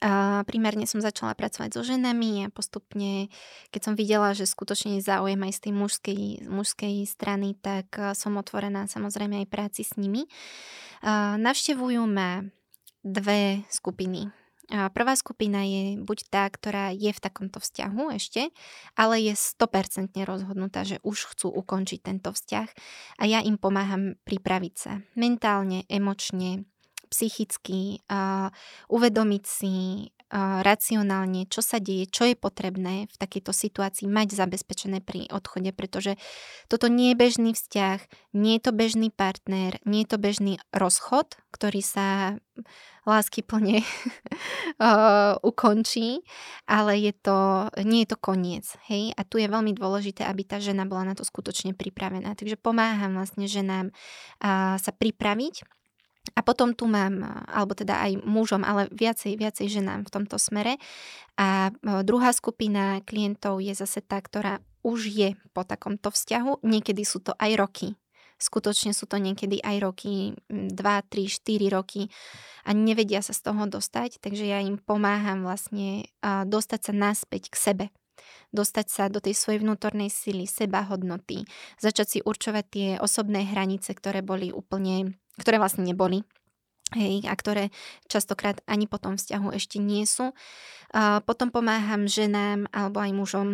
[0.00, 3.28] Uh, primárne som začala pracovať so ženami a postupne,
[3.70, 8.16] keď som videla, že skutočne je záujem aj z tej mužskej, mužskej strany, tak uh,
[8.16, 10.24] som otvorená samozrejme aj práci s nimi.
[11.04, 12.46] Uh, navštevujú ma
[13.02, 14.30] dve skupiny.
[14.70, 18.54] Uh, prvá skupina je buď tá, ktorá je v takomto vzťahu ešte,
[18.96, 22.68] ale je 100% rozhodnutá, že už chcú ukončiť tento vzťah
[23.20, 26.64] a ja im pomáham pripraviť sa mentálne, emočne,
[27.12, 28.48] psychicky, uh,
[28.88, 29.74] uvedomiť si
[30.32, 36.16] racionálne, čo sa deje, čo je potrebné v takejto situácii mať zabezpečené pri odchode, pretože
[36.72, 38.00] toto nie je bežný vzťah,
[38.32, 42.40] nie je to bežný partner, nie je to bežný rozchod, ktorý sa
[43.04, 43.84] lásky plne
[45.52, 46.24] ukončí,
[46.64, 48.64] ale je to, nie je to koniec.
[48.88, 49.12] Hej?
[49.18, 52.32] A tu je veľmi dôležité, aby tá žena bola na to skutočne pripravená.
[52.38, 53.92] Takže pomáham vlastne ženám
[54.80, 55.81] sa pripraviť
[56.32, 60.78] a potom tu mám, alebo teda aj mužom, ale viacej, viacej ženám v tomto smere.
[61.34, 61.74] A
[62.06, 66.62] druhá skupina klientov je zase tá, ktorá už je po takomto vzťahu.
[66.62, 67.88] Niekedy sú to aj roky.
[68.38, 72.10] Skutočne sú to niekedy aj roky, 2, 3, 4 roky
[72.66, 77.56] a nevedia sa z toho dostať, takže ja im pomáham vlastne dostať sa naspäť k
[77.58, 77.86] sebe
[78.52, 81.48] dostať sa do tej svojej vnútornej sily, seba hodnoty,
[81.80, 86.24] začať si určovať tie osobné hranice, ktoré boli úplne ktoré vlastne neboli
[86.92, 87.72] hej, a ktoré
[88.08, 90.36] častokrát ani po tom vzťahu ešte nie sú.
[91.24, 93.48] Potom pomáham ženám alebo aj mužom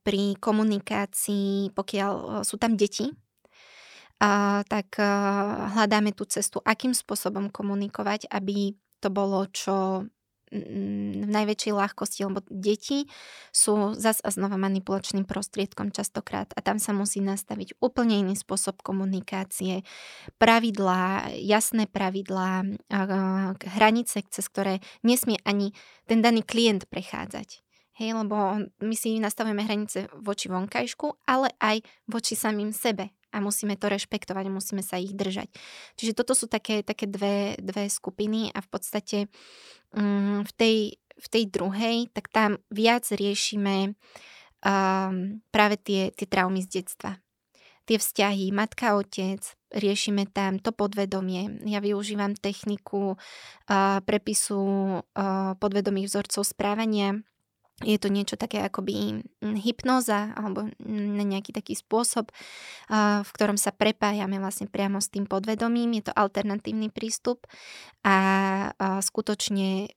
[0.00, 3.12] pri komunikácii, pokiaľ e, sú tam deti,
[4.64, 5.04] tak a,
[5.76, 8.72] hľadáme tú cestu, akým spôsobom komunikovať, aby
[9.04, 10.08] to bolo čo
[10.54, 13.10] v najväčšej ľahkosti, lebo deti
[13.50, 18.78] sú zas a znova manipulačným prostriedkom častokrát a tam sa musí nastaviť úplne iný spôsob
[18.86, 19.82] komunikácie,
[20.38, 22.62] pravidlá, jasné pravidlá,
[23.74, 25.74] hranice, cez ktoré nesmie ani
[26.06, 27.66] ten daný klient prechádzať.
[27.94, 31.78] Hej, lebo my si nastavujeme hranice voči vonkajšku, ale aj
[32.10, 35.50] voči samým sebe a musíme to rešpektovať, musíme sa ich držať.
[35.98, 39.18] Čiže toto sú také, také dve, dve skupiny a v podstate
[39.90, 40.76] um, v, tej,
[41.18, 43.98] v tej druhej, tak tam viac riešime
[44.62, 47.18] um, práve tie, tie traumy z detstva.
[47.84, 51.60] Tie vzťahy, matka, otec, riešime tam to podvedomie.
[51.68, 54.62] Ja využívam techniku uh, prepisu
[55.04, 57.20] uh, podvedomých vzorcov správania,
[57.82, 62.30] je to niečo také akoby mm, hypnoza alebo nejaký taký spôsob,
[63.24, 65.98] v ktorom sa prepájame vlastne priamo s tým podvedomím.
[65.98, 67.50] Je to alternatívny prístup
[68.06, 68.16] a
[69.02, 69.90] skutočne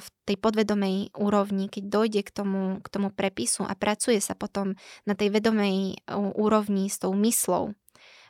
[0.00, 4.72] v tej podvedomej úrovni, keď dojde k tomu, k tomu prepisu a pracuje sa potom
[5.04, 6.00] na tej vedomej
[6.32, 7.76] úrovni s tou myslou,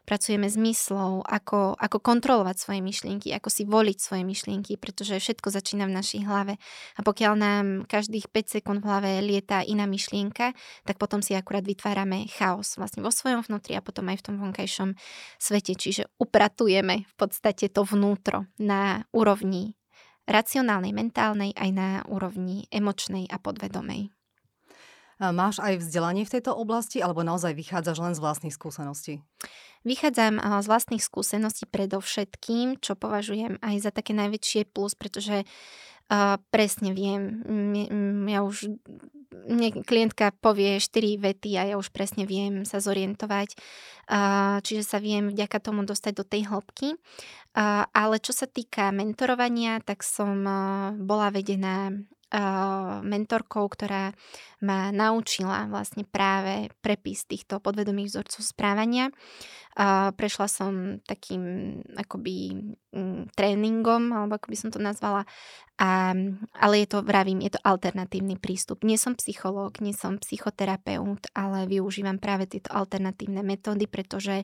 [0.09, 5.53] pracujeme s myslou, ako, ako kontrolovať svoje myšlienky, ako si voliť svoje myšlienky, pretože všetko
[5.53, 6.57] začína v našej hlave.
[6.97, 10.57] A pokiaľ nám každých 5 sekúnd v hlave lieta iná myšlienka,
[10.88, 14.40] tak potom si akurát vytvárame chaos vlastne vo svojom vnútri a potom aj v tom
[14.40, 14.97] vonkajšom
[15.37, 15.77] svete.
[15.77, 19.77] Čiže upratujeme v podstate to vnútro na úrovni
[20.25, 24.09] racionálnej, mentálnej, aj na úrovni emočnej a podvedomej.
[25.18, 29.18] Máš aj vzdelanie v tejto oblasti alebo naozaj vychádzaš len z vlastných skúseností?
[29.87, 35.49] Vychádzam z vlastných skúseností predovšetkým, čo považujem aj za také najväčšie plus, pretože uh,
[36.49, 37.45] presne viem,
[38.25, 38.73] ja už
[39.29, 43.55] mne klientka povie 4 vety a ja už presne viem sa zorientovať,
[44.64, 46.97] čiže sa viem vďaka tomu dostať do tej hĺbky.
[47.93, 50.33] Ale čo sa týka mentorovania, tak som
[50.97, 51.93] bola vedená
[53.05, 54.12] mentorkou, ktorá
[54.61, 59.09] ma naučila vlastne práve prepis týchto podvedomých vzorcov správania.
[60.19, 61.43] Prešla som takým
[61.95, 62.51] akoby
[62.91, 65.23] mm, tréningom, alebo ako by som to nazvala,
[65.79, 66.11] a,
[66.59, 68.83] ale je to, vravím, je to alternatívny prístup.
[68.83, 74.43] Nie som psychológ, nie som psychoterapeut, ale využívam práve tieto alternatívne metódy, pretože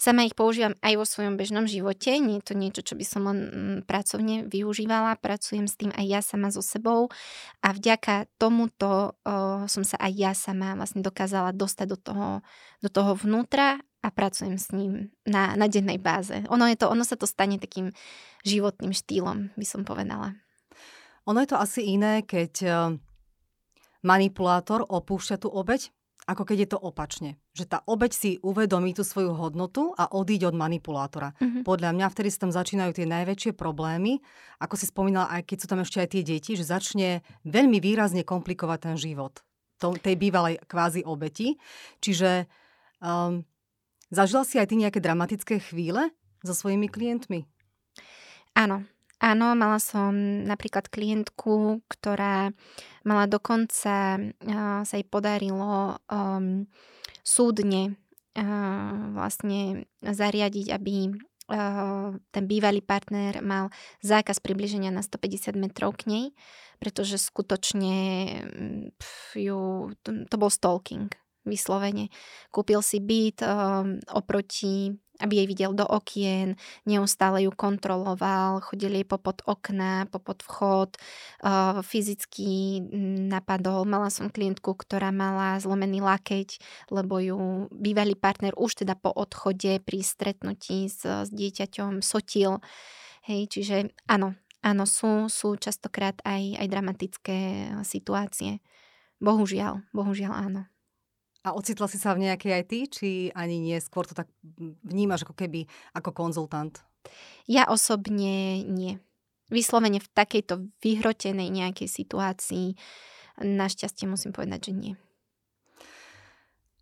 [0.00, 3.28] Sama ich používam aj vo svojom bežnom živote, nie je to niečo, čo by som
[3.28, 7.12] len mm, pracovne využívala, pracujem s tým aj ja sama so sebou.
[7.60, 12.28] A vďaka tomuto o, som sa aj ja sama vlastne dokázala dostať do toho,
[12.80, 16.44] do toho vnútra a pracujem s ním na, na dennej báze.
[16.48, 17.92] Ono, je to, ono sa to stane takým
[18.42, 20.36] životným štýlom, by som povedala.
[21.28, 22.68] Ono je to asi iné, keď e,
[24.00, 25.92] manipulátor opúšťa tú obeď
[26.30, 27.30] ako keď je to opačne.
[27.58, 31.34] Že tá obeď si uvedomí tú svoju hodnotu a odíde od manipulátora.
[31.34, 31.62] Mm-hmm.
[31.66, 34.22] Podľa mňa vtedy sa tam začínajú tie najväčšie problémy,
[34.62, 38.22] ako si spomínala, aj keď sú tam ešte aj tie deti, že začne veľmi výrazne
[38.22, 39.42] komplikovať ten život
[39.80, 41.56] tej bývalej kvázi obeti.
[42.04, 42.44] Čiže
[43.00, 43.42] um,
[44.10, 46.10] zažila si aj ty nejaké dramatické chvíle
[46.44, 47.46] so svojimi klientmi?
[48.54, 48.84] Áno,
[49.20, 50.16] Áno, mala som
[50.48, 52.56] napríklad klientku, ktorá
[53.04, 56.64] mala dokonca, uh, sa jej podarilo um,
[57.20, 58.00] súdne
[58.32, 63.68] uh, vlastne zariadiť, aby uh, ten bývalý partner mal
[64.00, 66.24] zákaz približenia na 150 metrov k nej,
[66.80, 67.92] pretože skutočne
[68.96, 71.12] pf, ju, to, to bol stalking
[71.50, 72.14] vyslovene.
[72.54, 76.56] Kúpil si byt um, oproti aby jej videl do okien,
[76.88, 80.96] neustále ju kontroloval, chodili jej popod okna, popod vchod,
[81.44, 82.80] uh, fyzicky
[83.28, 83.84] napadol.
[83.84, 86.56] Mala som klientku, ktorá mala zlomený lakeť,
[86.88, 92.64] lebo ju bývalý partner už teda po odchode pri stretnutí s, s dieťaťom sotil.
[93.28, 93.76] Hej, čiže
[94.08, 94.32] áno,
[94.64, 97.38] áno, sú, sú častokrát aj, aj dramatické
[97.84, 98.64] situácie.
[99.20, 100.64] Bohužiaľ, bohužiaľ áno.
[101.40, 103.80] A ocitla si sa v nejakej aj ty, či ani nie?
[103.80, 104.28] Skôr to tak
[104.84, 105.64] vnímaš ako keby
[105.96, 106.84] ako konzultant?
[107.48, 109.00] Ja osobne nie.
[109.48, 112.76] Vyslovene v takejto vyhrotenej nejakej situácii
[113.40, 114.92] našťastie musím povedať, že nie.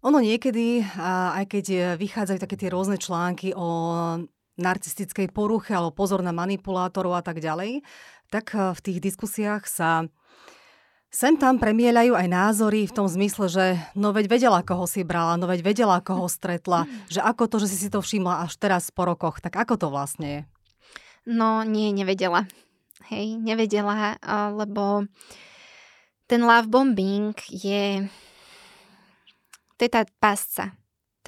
[0.02, 3.66] Ono niekedy, aj keď vychádzajú také tie rôzne články o
[4.58, 7.86] narcistickej poruche alebo pozor na manipulátorov a tak ďalej,
[8.26, 10.10] tak v tých diskusiách sa
[11.08, 13.64] Sem tam premieľajú aj názory v tom zmysle, že
[13.96, 17.72] no veď vedela, koho si brala, no veď vedela, koho stretla, že ako to, že
[17.72, 20.40] si si to všimla až teraz po rokoch, tak ako to vlastne je?
[21.24, 22.44] No nie, nevedela.
[23.08, 24.20] Hej, nevedela,
[24.52, 25.08] lebo
[26.28, 28.04] ten love bombing je
[29.78, 30.74] to je tá pásca,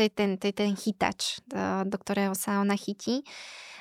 [0.00, 1.44] to je ten, to je ten chytač,
[1.84, 3.20] do, ktorého sa ona chytí.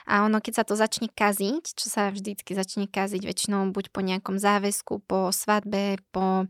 [0.04, 4.04] A ono, keď sa to začne kaziť, čo sa vždycky začne kaziť väčšinou buď po
[4.04, 6.50] nejakom záväzku, po svadbe, po,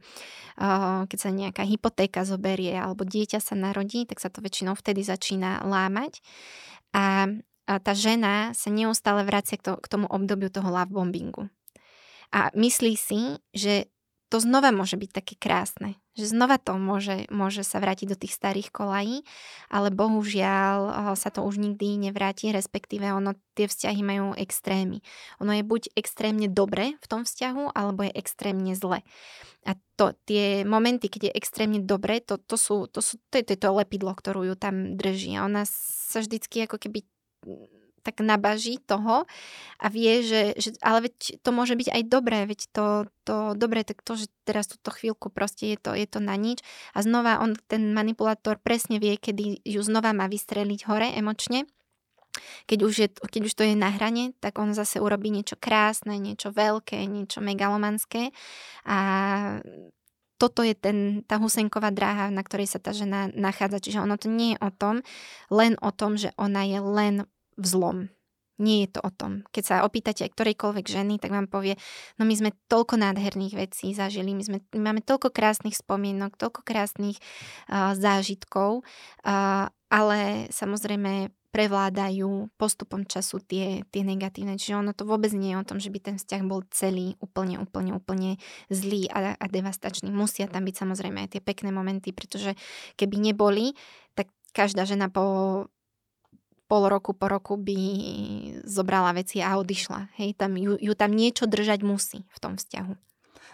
[1.06, 5.62] keď sa nejaká hypotéka zoberie alebo dieťa sa narodí, tak sa to väčšinou vtedy začína
[5.70, 6.18] lámať.
[6.98, 7.30] A,
[7.70, 11.54] tá žena sa neustále vracia k tomu obdobiu toho love bombingu.
[12.34, 13.94] A myslí si, že
[14.34, 18.36] to znova môže byť také krásne, že znova to môže, môže sa vrátiť do tých
[18.36, 19.24] starých kolají,
[19.72, 25.00] ale bohužiaľ eh, sa to už nikdy nevráti, respektíve ono, tie vzťahy majú extrémy.
[25.40, 29.00] Ono je buď extrémne dobre v tom vzťahu, alebo je extrémne zle.
[29.68, 33.44] A to, tie momenty, keď je extrémne dobre, to, to, sú, to, sú, to, je,
[33.44, 35.36] to je to lepidlo, ktorú ju tam drží.
[35.36, 37.04] A ona sa vždycky ako keby
[38.00, 39.28] tak nabaží toho
[39.80, 42.86] a vie, že, že ale veď to môže byť aj dobré, veď to,
[43.24, 46.64] to dobré, tak to, že teraz túto chvíľku proste je to, je to na nič.
[46.96, 51.68] A znova on, ten manipulátor presne vie, kedy ju znova má vystreliť hore emočne.
[52.70, 56.16] Keď už, je, keď už to je na hrane, tak on zase urobí niečo krásne,
[56.22, 58.30] niečo veľké, niečo megalomanské.
[58.86, 58.98] A
[60.40, 63.84] toto je ten, tá husenková dráha, na ktorej sa tá žena nachádza.
[63.84, 65.04] Čiže ono to nie je o tom,
[65.52, 67.16] len o tom, že ona je len
[67.60, 68.10] vzlom.
[68.60, 69.48] Nie je to o tom.
[69.56, 71.80] Keď sa opýtate aj ktorejkoľvek ženy, tak vám povie,
[72.20, 76.68] no my sme toľko nádherných vecí zažili, my, sme, my máme toľko krásnych spomienok, toľko
[76.68, 77.16] krásnych
[77.72, 84.60] uh, zážitkov, uh, ale samozrejme prevládajú postupom času tie, tie negatívne.
[84.60, 87.58] Čiže ono to vôbec nie je o tom, že by ten vzťah bol celý úplne,
[87.58, 88.38] úplne, úplne
[88.70, 90.14] zlý a, a devastačný.
[90.14, 92.54] Musia tam byť samozrejme aj tie pekné momenty, pretože
[93.02, 93.74] keby neboli,
[94.14, 95.66] tak každá žena po
[96.70, 97.82] pol roku po roku by
[98.70, 100.14] zobrala veci a odišla.
[100.22, 102.94] Hej, tam, ju, ju tam niečo držať musí v tom vzťahu.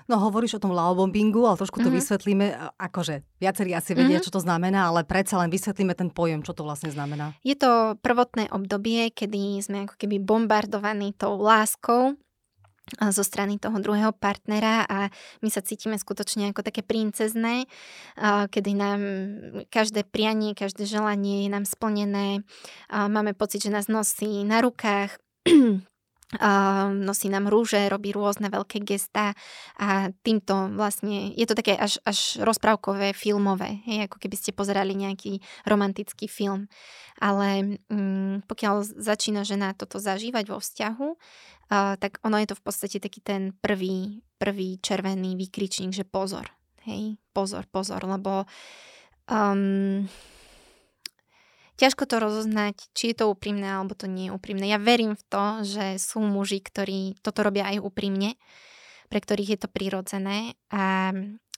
[0.06, 1.98] No hovoríš o tom bombingu, ale trošku to mm-hmm.
[1.98, 2.46] vysvetlíme.
[2.78, 4.28] Akože viacerí asi vedia, mm-hmm.
[4.30, 7.34] čo to znamená, ale predsa len vysvetlíme ten pojem, čo to vlastne znamená.
[7.42, 12.14] Je to prvotné obdobie, kedy sme ako keby bombardovaní tou láskou,
[12.86, 15.10] zo strany toho druhého partnera a
[15.42, 17.66] my sa cítime skutočne ako také princezné,
[18.54, 19.02] kedy nám
[19.74, 22.46] každé prianie, každé želanie je nám splnené,
[22.94, 25.18] máme pocit, že nás nosí na rukách,
[27.10, 29.38] nosí nám rúže, robí rôzne veľké gestá
[29.78, 34.98] a týmto vlastne, je to také až, až rozprávkové, filmové, hej, ako keby ste pozerali
[34.98, 36.68] nejaký romantický film.
[37.16, 41.08] Ale mm, pokiaľ začína žena toto zažívať vo vzťahu,
[41.72, 46.50] tak ono je to v podstate taký ten prvý, prvý červený výkričník, že pozor,
[46.86, 48.46] hej, pozor, pozor, lebo
[49.26, 50.06] um,
[51.76, 54.70] ťažko to rozoznať, či je to úprimné alebo to nie je úprimné.
[54.70, 58.38] Ja verím v to, že sú muži, ktorí toto robia aj úprimne,
[59.10, 61.12] pre ktorých je to prirodzené a,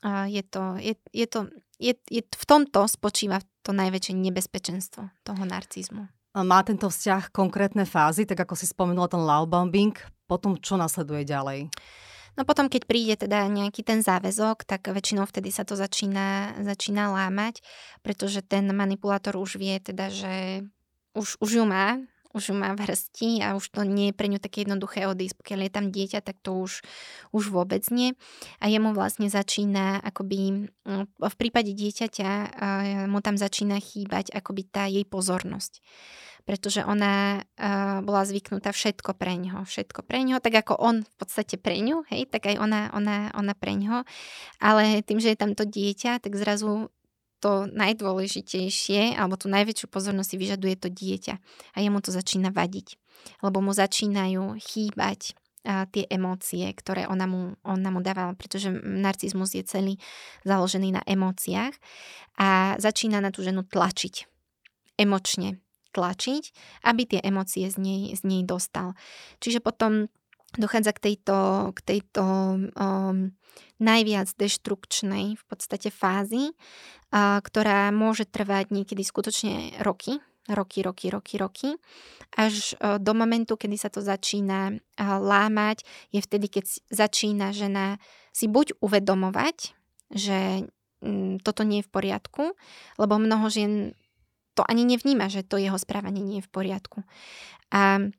[0.04, 5.44] a je to, je, je to je, je, v tomto spočíva to najväčšie nebezpečenstvo toho
[5.46, 6.10] narcizmu.
[6.38, 9.98] Má tento vzťah konkrétne fázy, tak ako si spomenula ten love bombing,
[10.30, 11.74] potom čo nasleduje ďalej?
[12.38, 17.10] No potom, keď príde teda nejaký ten záväzok, tak väčšinou vtedy sa to začína, začína
[17.10, 17.66] lámať,
[18.06, 20.62] pretože ten manipulátor už vie teda, že
[21.18, 21.98] už, už ju má,
[22.38, 25.42] už má v hrsti a už to nie je pre ňu také jednoduché odísť.
[25.42, 26.86] Pokiaľ je tam dieťa, tak to už,
[27.34, 28.14] už vôbec nie.
[28.62, 30.70] A jemu vlastne začína akoby,
[31.18, 32.30] v prípade dieťaťa
[33.10, 35.82] mu tam začína chýbať akoby tá jej pozornosť
[36.48, 41.16] pretože ona uh, bola zvyknutá všetko pre ňo, všetko pre ňo, tak ako on v
[41.20, 44.08] podstate pre ňu, hej, tak aj ona, ona, ona pre ňo,
[44.64, 46.88] ale tým, že je tam to dieťa, tak zrazu
[47.38, 51.36] to najdôležitejšie, alebo tú najväčšiu pozornosť si vyžaduje to dieťa.
[51.74, 52.98] A jemu to začína vadiť.
[53.46, 59.52] Lebo mu začínajú chýbať a tie emócie, ktoré ona mu, ona mu dávala, pretože narcizmus
[59.52, 59.94] je celý
[60.48, 61.76] založený na emóciách
[62.40, 64.32] a začína na tú ženu tlačiť.
[64.96, 65.60] Emočne
[65.92, 66.44] tlačiť,
[66.88, 68.96] aby tie emócie z nej, z nej dostal.
[69.44, 70.08] Čiže potom
[70.56, 71.38] dochádza k tejto,
[71.76, 72.24] k tejto
[72.72, 73.36] um,
[73.84, 81.36] najviac deštrukčnej v podstate fázi, uh, ktorá môže trvať niekedy skutočne roky, roky, roky, roky,
[81.36, 81.70] roky,
[82.40, 85.84] až uh, do momentu, kedy sa to začína uh, lámať,
[86.16, 88.00] je vtedy, keď začína žena
[88.32, 89.76] si buď uvedomovať,
[90.16, 90.70] že
[91.04, 92.44] um, toto nie je v poriadku,
[92.96, 93.92] lebo mnoho žien
[94.58, 97.06] to ani nevníma, že to jeho správanie nie je v poriadku.
[97.70, 98.10] A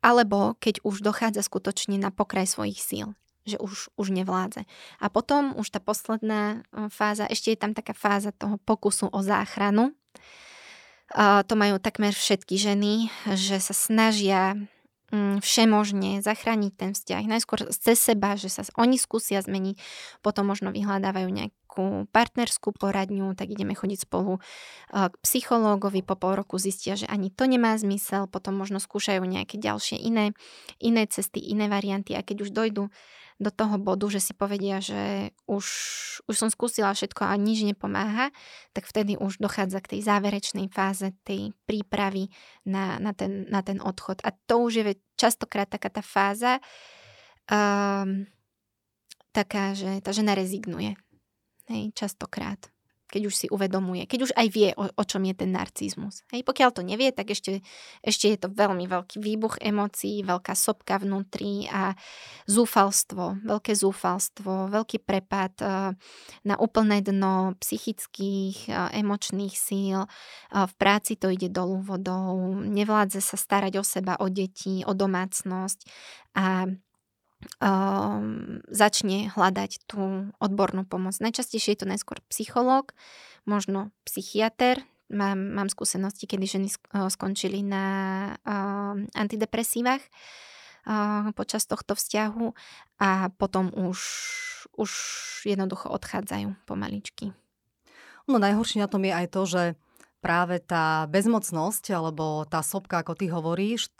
[0.00, 3.08] alebo keď už dochádza skutočne na pokraj svojich síl
[3.46, 4.66] že už, už nevládze.
[4.98, 9.94] A potom už tá posledná fáza, ešte je tam taká fáza toho pokusu o záchranu.
[11.14, 13.06] Uh, to majú takmer všetky ženy,
[13.38, 14.58] že sa snažia
[15.14, 17.30] um, všemožne zachrániť ten vzťah.
[17.30, 19.78] Najskôr cez seba, že sa oni skúsia zmeniť,
[20.18, 24.40] potom možno vyhľadávajú nejak, nejakú partnerskú poradňu, tak ideme chodiť spolu
[24.88, 29.60] k psychológovi, po pol roku zistia, že ani to nemá zmysel, potom možno skúšajú nejaké
[29.60, 30.32] ďalšie iné,
[30.80, 32.88] iné cesty, iné varianty a keď už dojdu
[33.36, 35.64] do toho bodu, že si povedia, že už,
[36.24, 38.32] už som skúsila všetko a nič nepomáha,
[38.72, 42.32] tak vtedy už dochádza k tej záverečnej fáze tej prípravy
[42.64, 44.24] na, na, ten, na ten odchod.
[44.24, 46.64] A to už je častokrát taká tá fáza,
[47.52, 48.24] um,
[49.36, 50.96] taká, že tá žena rezignuje
[51.66, 52.70] Hej, častokrát
[53.06, 56.26] keď už si uvedomuje, keď už aj vie, o, o čom je ten narcizmus.
[56.34, 57.62] Hej, pokiaľ to nevie, tak ešte,
[58.02, 61.94] ešte je to veľmi veľký výbuch emócií, veľká sopka vnútri a
[62.50, 65.94] zúfalstvo, veľké zúfalstvo, veľký prepad uh,
[66.42, 70.02] na úplné dno psychických, uh, emočných síl.
[70.02, 74.92] Uh, v práci to ide dolu vodou, nevládze sa starať o seba, o deti, o
[74.92, 75.78] domácnosť
[76.34, 76.66] a
[77.60, 81.16] um, začne hľadať tú odbornú pomoc.
[81.20, 82.96] Najčastejšie je to najskôr psychológ,
[83.44, 84.82] možno psychiatr.
[85.06, 86.68] Mám, mám skúsenosti, kedy ženy
[87.14, 87.86] skončili na
[88.42, 92.50] uh, antidepresívach uh, počas tohto vzťahu
[92.98, 93.98] a potom už,
[94.74, 94.90] už
[95.46, 97.30] jednoducho odchádzajú pomaličky.
[98.26, 99.62] No najhoršie na tom je aj to, že
[100.18, 103.94] práve tá bezmocnosť alebo tá sopka, ako ty hovoríš,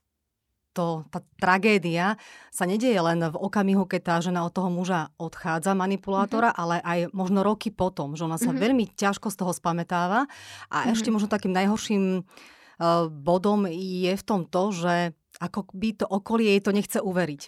[0.77, 2.21] to, tá tragédia
[2.53, 6.63] sa nedieje len v okamihu, keď tá žena od toho muža odchádza, manipulátora, mm-hmm.
[6.63, 8.61] ale aj možno roky potom, že ona sa mm-hmm.
[8.61, 10.29] veľmi ťažko z toho spametáva.
[10.69, 10.93] A mm-hmm.
[10.93, 16.57] ešte možno takým najhorším uh, bodom je v tom to, že ako by to okolie
[16.57, 17.43] jej to nechce uveriť.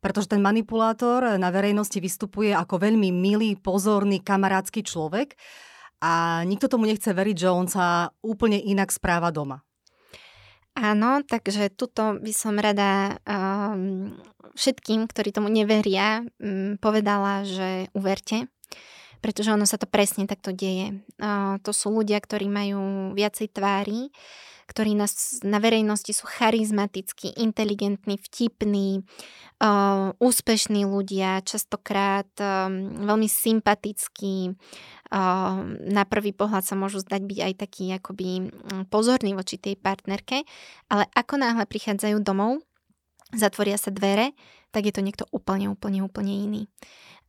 [0.00, 5.36] Pretože ten manipulátor na verejnosti vystupuje ako veľmi milý, pozorný, kamarádsky človek
[6.00, 9.60] a nikto tomu nechce veriť, že on sa úplne inak správa doma.
[10.74, 14.10] Áno, takže tuto by som rada um,
[14.58, 18.50] všetkým, ktorí tomu neveria, um, povedala, že uverte,
[19.22, 20.98] pretože ono sa to presne takto deje.
[21.22, 24.10] Uh, to sú ľudia, ktorí majú viacej tvári,
[24.66, 25.06] ktorí na,
[25.46, 29.06] na verejnosti sú charizmatickí, inteligentní, vtipní,
[29.62, 34.58] uh, úspešní ľudia, častokrát um, veľmi sympatickí,
[35.84, 40.42] na prvý pohľad sa môžu zdať byť aj taký akoby mm, pozorný voči tej partnerke,
[40.88, 42.64] ale ako náhle prichádzajú domov,
[43.36, 44.32] zatvoria sa dvere,
[44.74, 46.62] tak je to niekto úplne, úplne, úplne iný.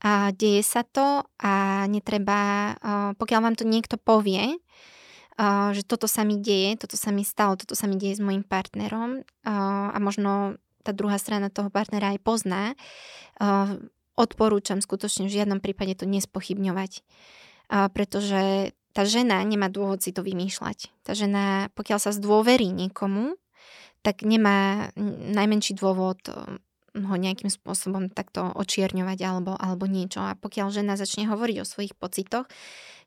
[0.02, 2.74] A deje sa to a netreba,
[3.16, 4.60] pokiaľ vám to niekto povie,
[5.72, 8.44] že toto sa mi deje, toto sa mi stalo, toto sa mi deje s mojim
[8.44, 12.64] partnerom a možno tá druhá strana toho partnera aj pozná,
[14.16, 17.04] odporúčam skutočne v žiadnom prípade to nespochybňovať
[17.70, 21.04] pretože tá žena nemá dôvod si to vymýšľať.
[21.04, 23.36] Tá žena, pokiaľ sa zdôverí niekomu,
[24.00, 24.88] tak nemá
[25.36, 26.62] najmenší dôvod um,
[26.96, 30.24] ho nejakým spôsobom takto očierňovať alebo, alebo niečo.
[30.24, 32.48] A pokiaľ žena začne hovoriť o svojich pocitoch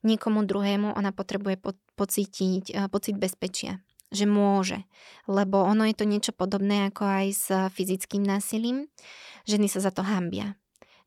[0.05, 4.89] niekomu druhému, ona potrebuje po, pocítiť uh, pocit bezpečia že môže.
[5.29, 7.47] Lebo ono je to niečo podobné ako aj s
[7.77, 8.89] fyzickým násilím.
[9.45, 10.57] Ženy sa za to hambia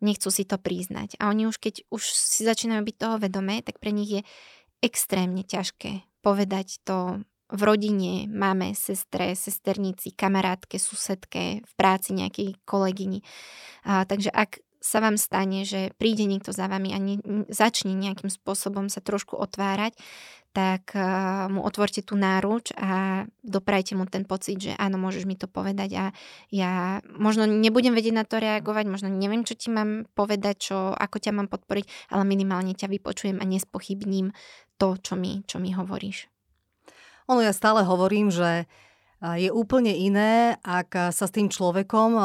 [0.01, 1.15] nechcú si to priznať.
[1.21, 4.21] A oni už keď už si začínajú byť toho vedomé, tak pre nich je
[4.81, 13.27] extrémne ťažké povedať to v rodine, máme, sestre, sesternici, kamarátke, susedke, v práci nejakej kolegyni.
[13.83, 17.21] A, takže ak sa vám stane, že príde niekto za vami a ne,
[17.53, 19.93] začne nejakým spôsobom sa trošku otvárať,
[20.51, 25.39] tak uh, mu otvorte tú náruč a doprajte mu ten pocit, že áno, môžeš mi
[25.39, 26.05] to povedať a
[26.51, 31.23] ja možno nebudem vedieť na to reagovať, možno neviem, čo ti mám povedať, čo, ako
[31.23, 34.35] ťa mám podporiť, ale minimálne ťa vypočujem a nespochybním
[34.75, 36.27] to, čo mi, čo mi hovoríš.
[37.31, 38.67] Ono ja stále hovorím, že
[39.21, 42.17] je úplne iné, ak sa s tým človekom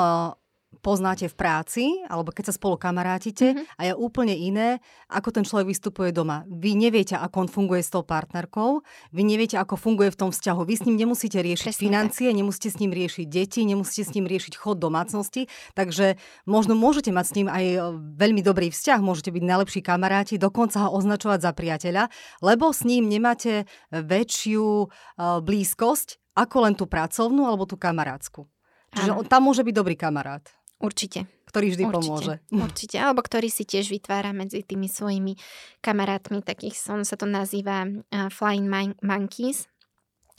[0.86, 3.74] poznáte v práci, alebo keď sa spolu kamarátite mm-hmm.
[3.74, 4.78] a je úplne iné,
[5.10, 6.46] ako ten človek vystupuje doma.
[6.46, 10.62] Vy neviete, ako on funguje s tou partnerkou, vy neviete, ako funguje v tom vzťahu.
[10.62, 12.38] Vy s ním nemusíte riešiť Presne financie, tak.
[12.38, 17.24] nemusíte s ním riešiť deti, nemusíte s ním riešiť chod domácnosti, takže možno môžete mať
[17.26, 17.78] s ním aj e,
[18.14, 22.14] veľmi dobrý vzťah, môžete byť najlepší kamaráti, dokonca ho označovať za priateľa,
[22.46, 28.44] lebo s ním nemáte väčšiu uh, blízkosť ako len tú pracovnú alebo tú kamarátsku.
[28.92, 30.44] Čiže on tam môže byť dobrý kamarát.
[30.76, 31.24] Určite.
[31.48, 32.34] Ktorý vždy určite, pomôže.
[32.66, 35.38] Určite, alebo ktorý si tiež vytvára medzi tými svojimi
[35.80, 39.70] kamarátmi, takých, on sa to nazýva uh, flying mon- monkeys,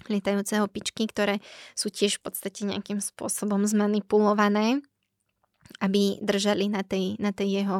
[0.05, 1.41] lietajúce opičky, ktoré
[1.73, 4.85] sú tiež v podstate nejakým spôsobom zmanipulované
[5.79, 7.77] aby držali na tej, na tej jeho,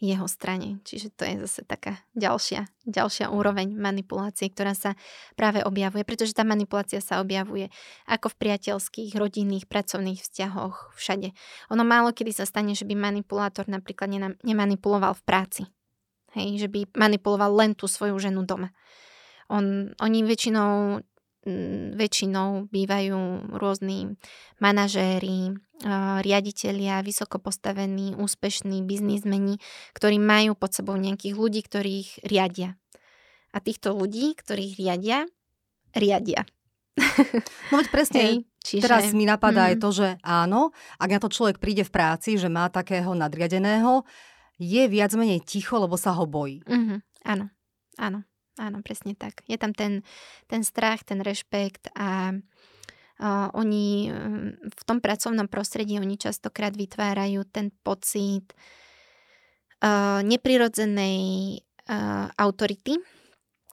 [0.00, 0.80] jeho strane.
[0.82, 4.96] Čiže to je zase taká ďalšia, ďalšia úroveň manipulácie, ktorá sa
[5.38, 7.68] práve objavuje, pretože tá manipulácia sa objavuje
[8.08, 11.36] ako v priateľských, rodinných, pracovných vzťahoch, všade.
[11.70, 14.10] Ono málo kedy sa stane, že by manipulátor napríklad
[14.42, 15.62] nemanipuloval v práci.
[16.34, 18.74] Hej, že by manipuloval len tú svoju ženu doma.
[19.46, 20.98] On, oni väčšinou
[21.94, 24.16] väčšinou bývajú rôzni
[24.58, 25.56] manažéri,
[26.24, 29.60] riaditeľia, vysoko postavení, úspešní biznismeni,
[29.92, 32.80] ktorí majú pod sebou nejakých ľudí, ktorých riadia.
[33.54, 35.28] A týchto ľudí, ktorých riadia,
[35.94, 36.42] riadia.
[37.70, 38.84] No veď presne, Hej, čiže...
[38.86, 39.68] teraz mi napadá mm.
[39.70, 44.06] aj to, že áno, ak na to človek príde v práci, že má takého nadriadeného,
[44.62, 46.62] je viac menej ticho, lebo sa ho bojí.
[46.62, 46.98] Mm-hmm.
[47.26, 47.50] Áno,
[47.98, 48.22] áno.
[48.54, 49.42] Áno, presne tak.
[49.50, 50.06] Je tam ten,
[50.46, 54.14] ten strach, ten rešpekt a uh, oni
[54.62, 58.54] v tom pracovnom prostredí oni častokrát vytvárajú ten pocit
[59.82, 61.18] uh, neprirodzenej
[61.90, 62.94] uh, autority,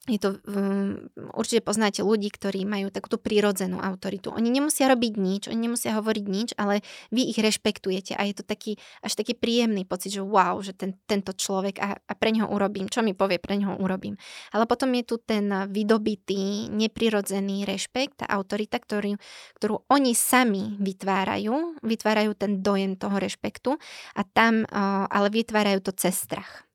[0.10, 4.34] je to, um, určite poznáte ľudí, ktorí majú takúto prírodzenú autoritu.
[4.34, 6.82] Oni nemusia robiť nič, oni nemusia hovoriť nič, ale
[7.14, 10.98] vy ich rešpektujete a je to taký, až taký príjemný pocit, že wow, že ten,
[11.06, 14.18] tento človek a, a pre neho urobím, čo mi povie, pre neho urobím.
[14.50, 19.22] Ale potom je tu ten vydobitý, neprirodzený rešpekt, tá autorita, ktorý,
[19.62, 23.78] ktorú oni sami vytvárajú, vytvárajú ten dojem toho rešpektu
[24.18, 26.71] a tam uh, ale vytvárajú to cez strach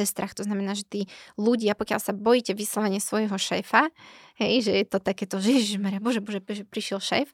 [0.00, 0.32] cez strach.
[0.32, 1.00] To znamená, že tí
[1.36, 3.92] ľudia, pokiaľ sa bojíte vyslovene svojho šéfa,
[4.40, 7.28] hej, že je to takéto, že ježišmaria, bože, bože, bože, prišiel šéf,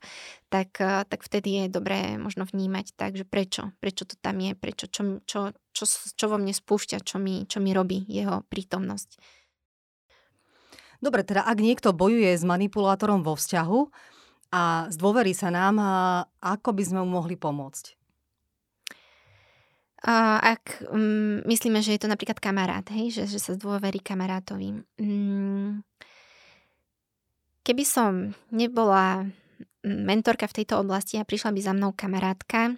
[0.50, 4.58] tak, eh, tak vtedy je dobré možno vnímať tak, že prečo, prečo to tam je,
[4.58, 9.22] prečo, čo, čo, čo, čo vo mne spúšťa, čo mi, čo mi robí jeho prítomnosť.
[10.98, 13.80] Dobre, teda ak niekto bojuje s manipulátorom vo vzťahu
[14.56, 15.76] a zdôverí sa nám,
[16.40, 18.05] ako by sme mu mohli pomôcť?
[20.04, 24.84] Ak um, myslíme, že je to napríklad kamarát, hej, že, že sa zdôverí kamarátovi.
[25.00, 25.80] Um,
[27.64, 29.24] keby som nebola
[29.86, 32.76] mentorka v tejto oblasti a prišla by za mnou kamarátka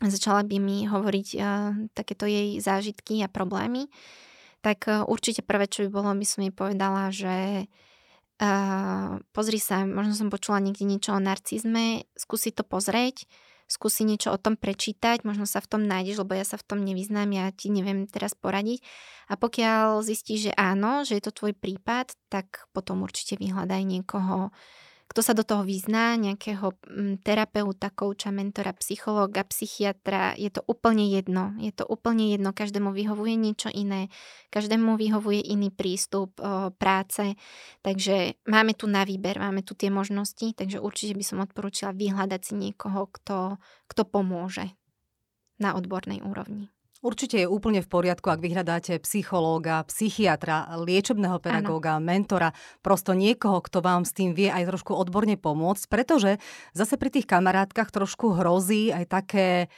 [0.00, 1.42] a začala by mi hovoriť uh,
[1.92, 3.92] takéto jej zážitky a problémy,
[4.64, 7.68] tak uh, určite prvé, čo by bolo, by som jej povedala, že
[8.40, 13.28] uh, pozri sa, možno som počula niekde niečo o narcizme, skúsi to pozrieť,
[13.66, 16.80] skúsi niečo o tom prečítať, možno sa v tom nájdeš, lebo ja sa v tom
[16.86, 18.82] nevyznám, ja ti neviem teraz poradiť.
[19.26, 24.54] A pokiaľ zistíš, že áno, že je to tvoj prípad, tak potom určite vyhľadaj niekoho,
[25.16, 31.08] kto sa do toho vyzná, nejakého mm, terapeuta, kouča, mentora, psychológa, psychiatra, je to úplne
[31.08, 31.56] jedno.
[31.56, 34.12] Je to úplne jedno, každému vyhovuje niečo iné,
[34.52, 36.36] každému vyhovuje iný prístup
[36.76, 37.32] práce,
[37.80, 42.52] takže máme tu na výber, máme tu tie možnosti, takže určite by som odporúčila vyhľadať
[42.52, 43.56] si niekoho, kto,
[43.88, 44.68] kto pomôže
[45.56, 46.75] na odbornej úrovni.
[47.06, 52.02] Určite je úplne v poriadku, ak vyhľadáte psychológa, psychiatra, liečebného pedagóga, ano.
[52.02, 52.50] mentora,
[52.82, 56.42] prosto niekoho, kto vám s tým vie aj trošku odborne pomôcť, pretože
[56.74, 59.70] zase pri tých kamarátkach trošku hrozí aj také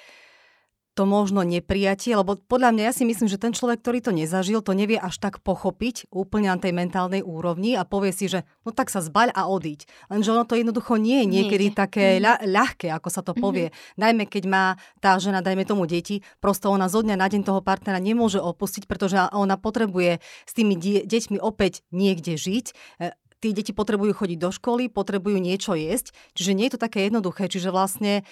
[0.98, 4.66] to možno neprijatie, lebo podľa mňa ja si myslím, že ten človek, ktorý to nezažil,
[4.66, 8.74] to nevie až tak pochopiť úplne na tej mentálnej úrovni a povie si, že no
[8.74, 9.86] tak sa zbaľ a odíď.
[10.10, 11.78] Lenže ono to jednoducho nie je niekedy Nejde.
[11.78, 12.20] také mm.
[12.26, 13.38] ľa- ľahké, ako sa to mhm.
[13.38, 13.68] povie.
[13.70, 14.02] Mm-hmm.
[14.02, 14.64] Najmä keď má
[14.98, 18.90] tá žena, dajme tomu deti, prosto ona zo dňa na deň toho partnera nemôže opustiť,
[18.90, 22.66] pretože ona potrebuje s tými die- deťmi opäť niekde žiť
[22.98, 27.06] e, tí deti potrebujú chodiť do školy, potrebujú niečo jesť, čiže nie je to také
[27.06, 27.46] jednoduché.
[27.46, 28.26] Čiže vlastne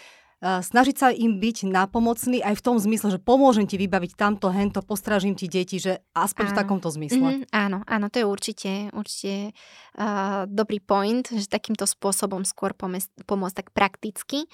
[0.45, 4.85] snažiť sa im byť napomocný aj v tom zmysle, že pomôžem ti vybaviť tamto, hento,
[4.85, 6.53] postražím ti deti, že aspoň áno.
[6.53, 7.29] v takomto zmysle.
[7.41, 9.57] Mm, áno, áno, to je určite, určite
[9.97, 14.45] uh, dobrý point, že takýmto spôsobom skôr pomôcť, pomôcť tak prakticky.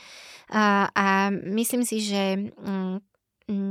[0.47, 3.03] Uh, a myslím si, že um,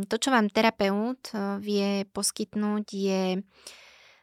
[0.05, 1.31] to, čo vám terapeut
[1.63, 3.23] vie poskytnúť, je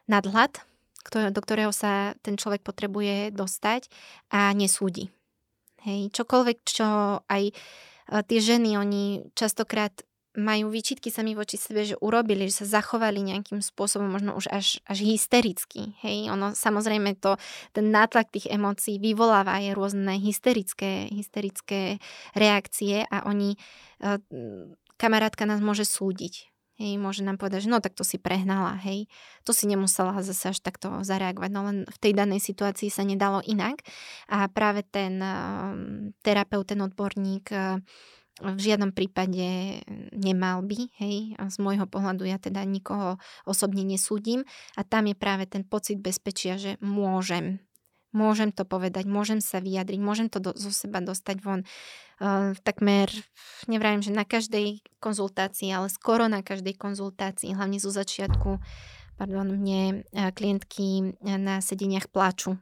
[0.05, 0.61] nadhľad,
[1.09, 3.89] do ktorého sa ten človek potrebuje dostať
[4.29, 5.09] a nesúdi.
[5.87, 6.87] Hej, čokoľvek, čo
[7.23, 7.53] aj e,
[8.27, 9.95] tie ženy, oni častokrát
[10.37, 14.79] majú výčitky sami voči sebe, že urobili, že sa zachovali nejakým spôsobom, možno už až,
[14.85, 15.97] až hystericky.
[16.05, 17.35] Hej, ono samozrejme to,
[17.73, 21.97] ten nátlak tých emócií vyvoláva aj rôzne hysterické, hysterické
[22.37, 23.57] reakcie a oni,
[23.99, 24.21] e,
[25.01, 26.49] kamarátka nás môže súdiť.
[26.79, 29.11] Hej, môže nám povedať, že no tak to si prehnala, hej.
[29.43, 33.43] To si nemusela zase až takto zareagovať, no len v tej danej situácii sa nedalo
[33.43, 33.83] inak.
[34.31, 35.75] A práve ten uh,
[36.23, 37.83] terapeut, ten odborník uh,
[38.39, 39.79] v žiadnom prípade
[40.15, 44.47] nemal by, hej, z môjho pohľadu ja teda nikoho osobne nesúdim
[44.79, 47.59] a tam je práve ten pocit bezpečia, že môžem,
[48.11, 53.09] môžem to povedať, môžem sa vyjadriť, môžem to do, zo seba dostať von uh, takmer,
[53.69, 58.57] nevrajím, že na každej konzultácii, ale skoro na každej konzultácii, hlavne zo začiatku,
[59.17, 62.57] pardon, mne klientky na sedeniach plaču.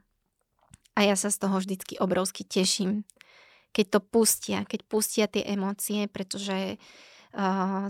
[0.98, 3.06] A ja sa z toho vždycky obrovsky teším,
[3.70, 6.78] keď to pustia, keď pustia tie emócie, pretože uh,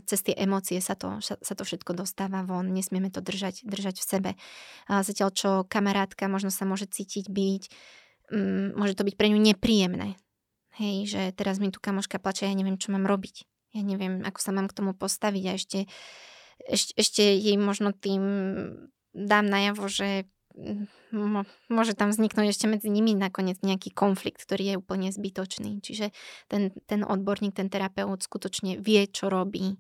[0.05, 4.05] cez tie emócie sa to, sa to všetko dostáva von, nesmieme to držať, držať v
[4.05, 4.31] sebe.
[4.91, 7.63] Uh, zatiaľ, čo kamarátka možno sa môže cítiť byť,
[8.35, 10.19] um, môže to byť pre ňu nepríjemné.
[10.79, 13.47] Hej, že teraz mi tu kamoška plače, ja neviem, čo mám robiť.
[13.75, 15.79] Ja neviem, ako sa mám k tomu postaviť a ešte,
[16.63, 18.23] ešte, ešte jej možno tým
[19.15, 20.31] dám najavo, že
[21.71, 25.81] môže tam vzniknúť ešte medzi nimi nakoniec nejaký konflikt, ktorý je úplne zbytočný.
[25.81, 26.11] Čiže
[26.51, 29.79] ten, ten odborník, ten terapeut skutočne vie, čo robí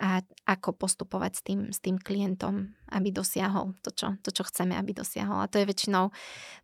[0.00, 4.72] a ako postupovať s tým, s tým klientom, aby dosiahol to čo, to, čo chceme,
[4.72, 5.44] aby dosiahol.
[5.44, 6.08] A to je väčšinou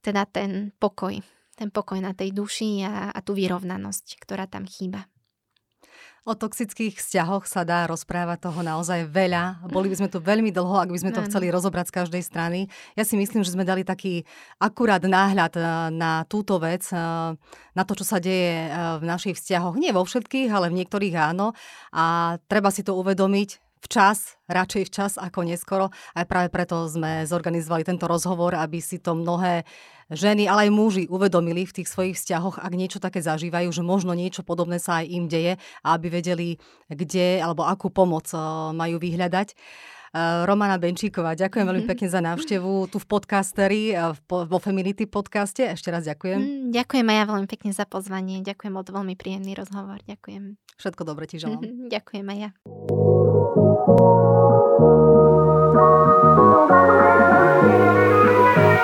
[0.01, 1.21] teda ten pokoj,
[1.55, 5.05] ten pokoj na tej duši a, a tú vyrovnanosť, ktorá tam chýba.
[6.29, 9.65] O toxických vzťahoch sa dá rozprávať toho naozaj veľa.
[9.73, 12.61] Boli by sme tu veľmi dlho, ak by sme to chceli rozobrať z každej strany.
[13.01, 14.29] Ja si myslím, že sme dali taký
[14.61, 17.33] akurát náhľad eh, na túto vec, eh,
[17.73, 19.81] na to, čo sa deje eh, v našich vzťahoch.
[19.81, 21.57] Nie vo všetkých, ale v niektorých áno.
[21.97, 25.91] A treba si to uvedomiť, včas, radšej včas ako neskoro.
[26.15, 29.63] Aj práve preto sme zorganizovali tento rozhovor, aby si to mnohé
[30.11, 34.17] ženy, ale aj muži uvedomili v tých svojich vzťahoch, ak niečo také zažívajú, že možno
[34.17, 36.57] niečo podobné sa aj im deje a aby vedeli,
[36.89, 38.41] kde alebo akú pomoc eh,
[38.73, 39.49] majú vyhľadať.
[40.09, 41.91] Eh, Romana Benčíková, ďakujem veľmi mhm.
[41.93, 45.69] pekne za návštevu tu v podcasteri, eh, vo Feminity podcaste.
[45.69, 46.41] Ešte raz ďakujem.
[46.41, 48.41] Mm, ďakujem aj ja veľmi pekne za pozvanie.
[48.41, 50.01] Ďakujem, to veľmi príjemný rozhovor.
[50.09, 50.57] Ďakujem.
[50.81, 51.61] Všetko dobre ti želám.
[51.95, 52.51] Ďakujem aj ja.
[53.59, 53.89] Thank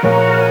[0.05, 0.43] you.